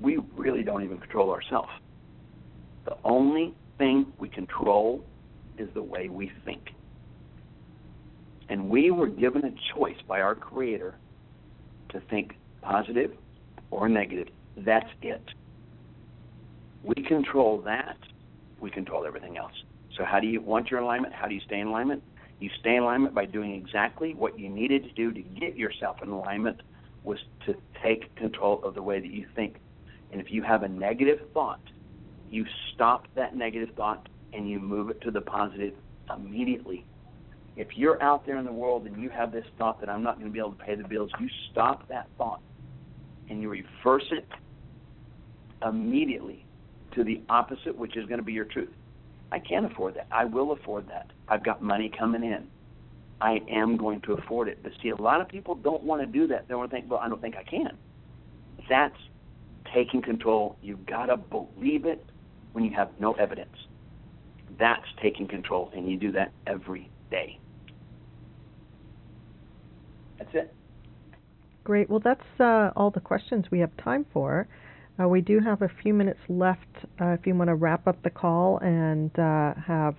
[0.00, 1.70] We really don't even control ourselves.
[2.84, 5.04] The only thing we control
[5.58, 6.70] is the way we think.
[8.48, 10.94] And we were given a choice by our Creator
[11.90, 13.12] to think positive
[13.70, 14.28] or negative.
[14.56, 15.22] That's it.
[16.82, 17.96] We control that,
[18.60, 19.54] we control everything else.
[19.96, 22.02] So, how do you, want you're alignment, how do you stay in alignment?
[22.40, 26.02] You stay in alignment by doing exactly what you needed to do to get yourself
[26.02, 26.60] in alignment
[27.04, 29.56] was to take control of the way that you think.
[30.10, 31.60] And if you have a negative thought,
[32.30, 32.44] you
[32.74, 35.74] stop that negative thought and you move it to the positive
[36.14, 36.84] immediately.
[37.56, 40.16] If you're out there in the world and you have this thought that I'm not
[40.16, 42.40] going to be able to pay the bills, you stop that thought
[43.30, 44.26] and you reverse it
[45.64, 46.44] immediately
[46.94, 48.70] to the opposite, which is going to be your truth.
[49.30, 50.06] I can afford that.
[50.10, 51.10] I will afford that.
[51.28, 52.46] I've got money coming in.
[53.20, 54.58] I am going to afford it.
[54.62, 56.46] But see, a lot of people don't want to do that.
[56.48, 57.76] They want to think, well, I don't think I can.
[58.68, 58.96] That's
[59.72, 60.56] taking control.
[60.60, 62.04] You've got to believe it
[62.52, 63.56] when you have no evidence.
[64.58, 67.38] That's taking control, and you do that every day.
[70.18, 70.54] That's it.
[71.64, 71.88] Great.
[71.88, 74.46] Well, that's uh, all the questions we have time for.
[75.02, 76.68] Uh, we do have a few minutes left
[77.00, 79.96] uh, if you want to wrap up the call and uh, have,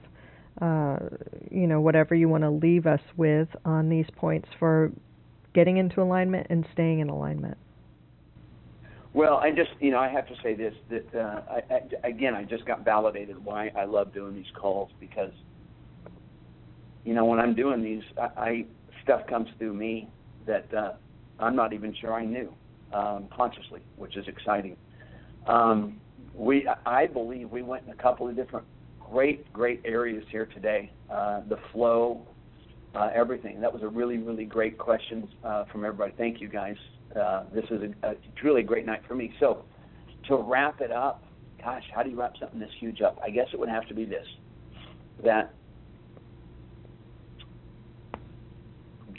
[0.61, 0.97] uh,
[1.51, 4.91] you know, whatever you want to leave us with on these points for
[5.53, 7.57] getting into alignment and staying in alignment.
[9.15, 12.35] Well, I just, you know, I have to say this that uh, I, I, again,
[12.35, 15.31] I just got validated why I love doing these calls because,
[17.05, 18.65] you know, when I'm doing these, I, I
[19.03, 20.09] stuff comes through me
[20.45, 20.93] that uh,
[21.39, 22.53] I'm not even sure I knew
[22.91, 24.75] um, consciously, which is exciting.
[25.47, 26.01] Um,
[26.33, 28.65] we, I believe, we went in a couple of different
[28.99, 30.91] great, great areas here today.
[31.09, 32.27] Uh, the flow,
[32.93, 33.61] uh, everything.
[33.61, 36.13] That was a really, really great question uh, from everybody.
[36.17, 36.75] Thank you, guys.
[37.19, 39.33] Uh, this is a, a truly great night for me.
[39.39, 39.63] So,
[40.27, 41.23] to wrap it up,
[41.63, 43.17] gosh, how do you wrap something this huge up?
[43.23, 44.25] I guess it would have to be this:
[45.23, 45.53] that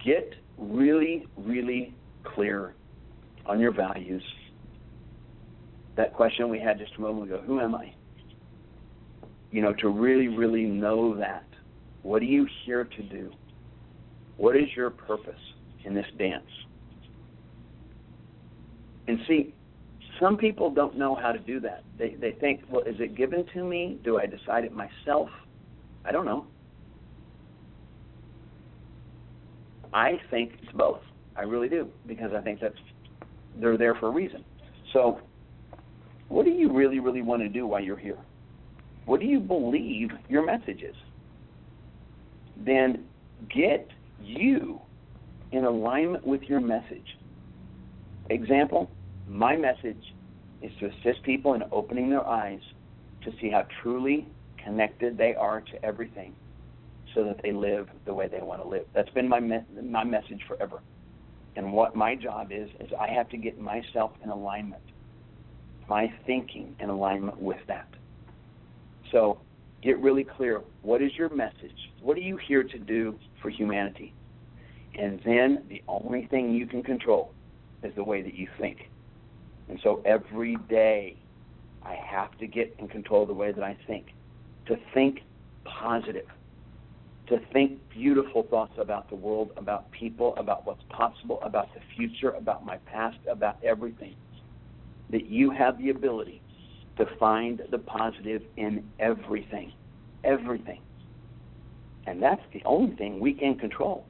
[0.05, 1.95] get really, really
[2.25, 2.75] clear
[3.47, 4.23] on your values.
[5.97, 7.95] That question we had just a moment ago: Who am I?
[9.51, 11.45] You know, to really, really know that.
[12.03, 13.33] What are you here to do?
[14.37, 15.35] What is your purpose
[15.85, 16.45] in this dance?
[19.09, 19.55] And see,
[20.21, 21.85] some people don't know how to do that.
[21.99, 23.99] They they think, well, is it given to me?
[24.05, 25.29] Do I decide it myself?
[26.05, 26.47] I don't know.
[29.93, 31.01] I think it's both.
[31.37, 32.75] I really do because I think that's
[33.59, 34.45] they're there for a reason.
[34.93, 35.21] So,
[36.29, 38.19] what do you really really want to do while you're here?
[39.05, 40.97] What do you believe your message is?
[42.65, 43.05] Then
[43.55, 43.89] get
[44.21, 44.81] you
[45.53, 47.17] in alignment with your message.
[48.31, 48.91] Example,
[49.29, 50.15] my message
[50.63, 52.61] is to assist people in opening their eyes
[53.23, 54.27] to see how truly
[54.63, 56.35] connected they are to everything
[57.15, 58.85] so that they live the way they want to live.
[58.95, 60.81] That's been my me- my message forever.
[61.57, 64.83] And what my job is is I have to get myself in alignment.
[65.89, 67.89] My thinking in alignment with that.
[69.13, 69.39] So,
[69.83, 71.93] get really clear, what is your message?
[72.01, 74.13] What are you here to do for humanity?
[74.99, 77.33] And then the only thing you can control
[77.83, 78.91] is the way that you think.
[79.69, 81.17] And so every day
[81.83, 84.07] I have to get in control of the way that I think.
[84.67, 85.21] To think
[85.65, 86.27] positive.
[87.29, 92.31] To think beautiful thoughts about the world, about people, about what's possible, about the future,
[92.31, 94.15] about my past, about everything.
[95.11, 96.41] That you have the ability
[96.99, 99.73] to find the positive in everything.
[100.25, 100.81] Everything.
[102.07, 104.05] And that's the only thing we can control.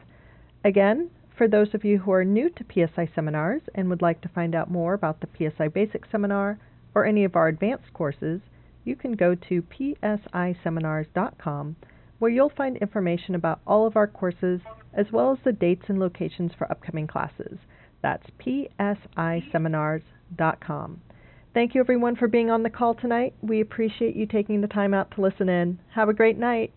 [0.65, 4.29] Again, for those of you who are new to PSI seminars and would like to
[4.29, 6.57] find out more about the PSI Basic Seminar
[6.95, 8.41] or any of our advanced courses,
[8.83, 11.75] you can go to psiseminars.com
[12.19, 14.59] where you'll find information about all of our courses
[14.93, 17.59] as well as the dates and locations for upcoming classes.
[18.01, 20.01] That's psiseminars.com.
[21.53, 23.33] Thank you everyone for being on the call tonight.
[23.41, 25.79] We appreciate you taking the time out to listen in.
[25.95, 26.71] Have a great night.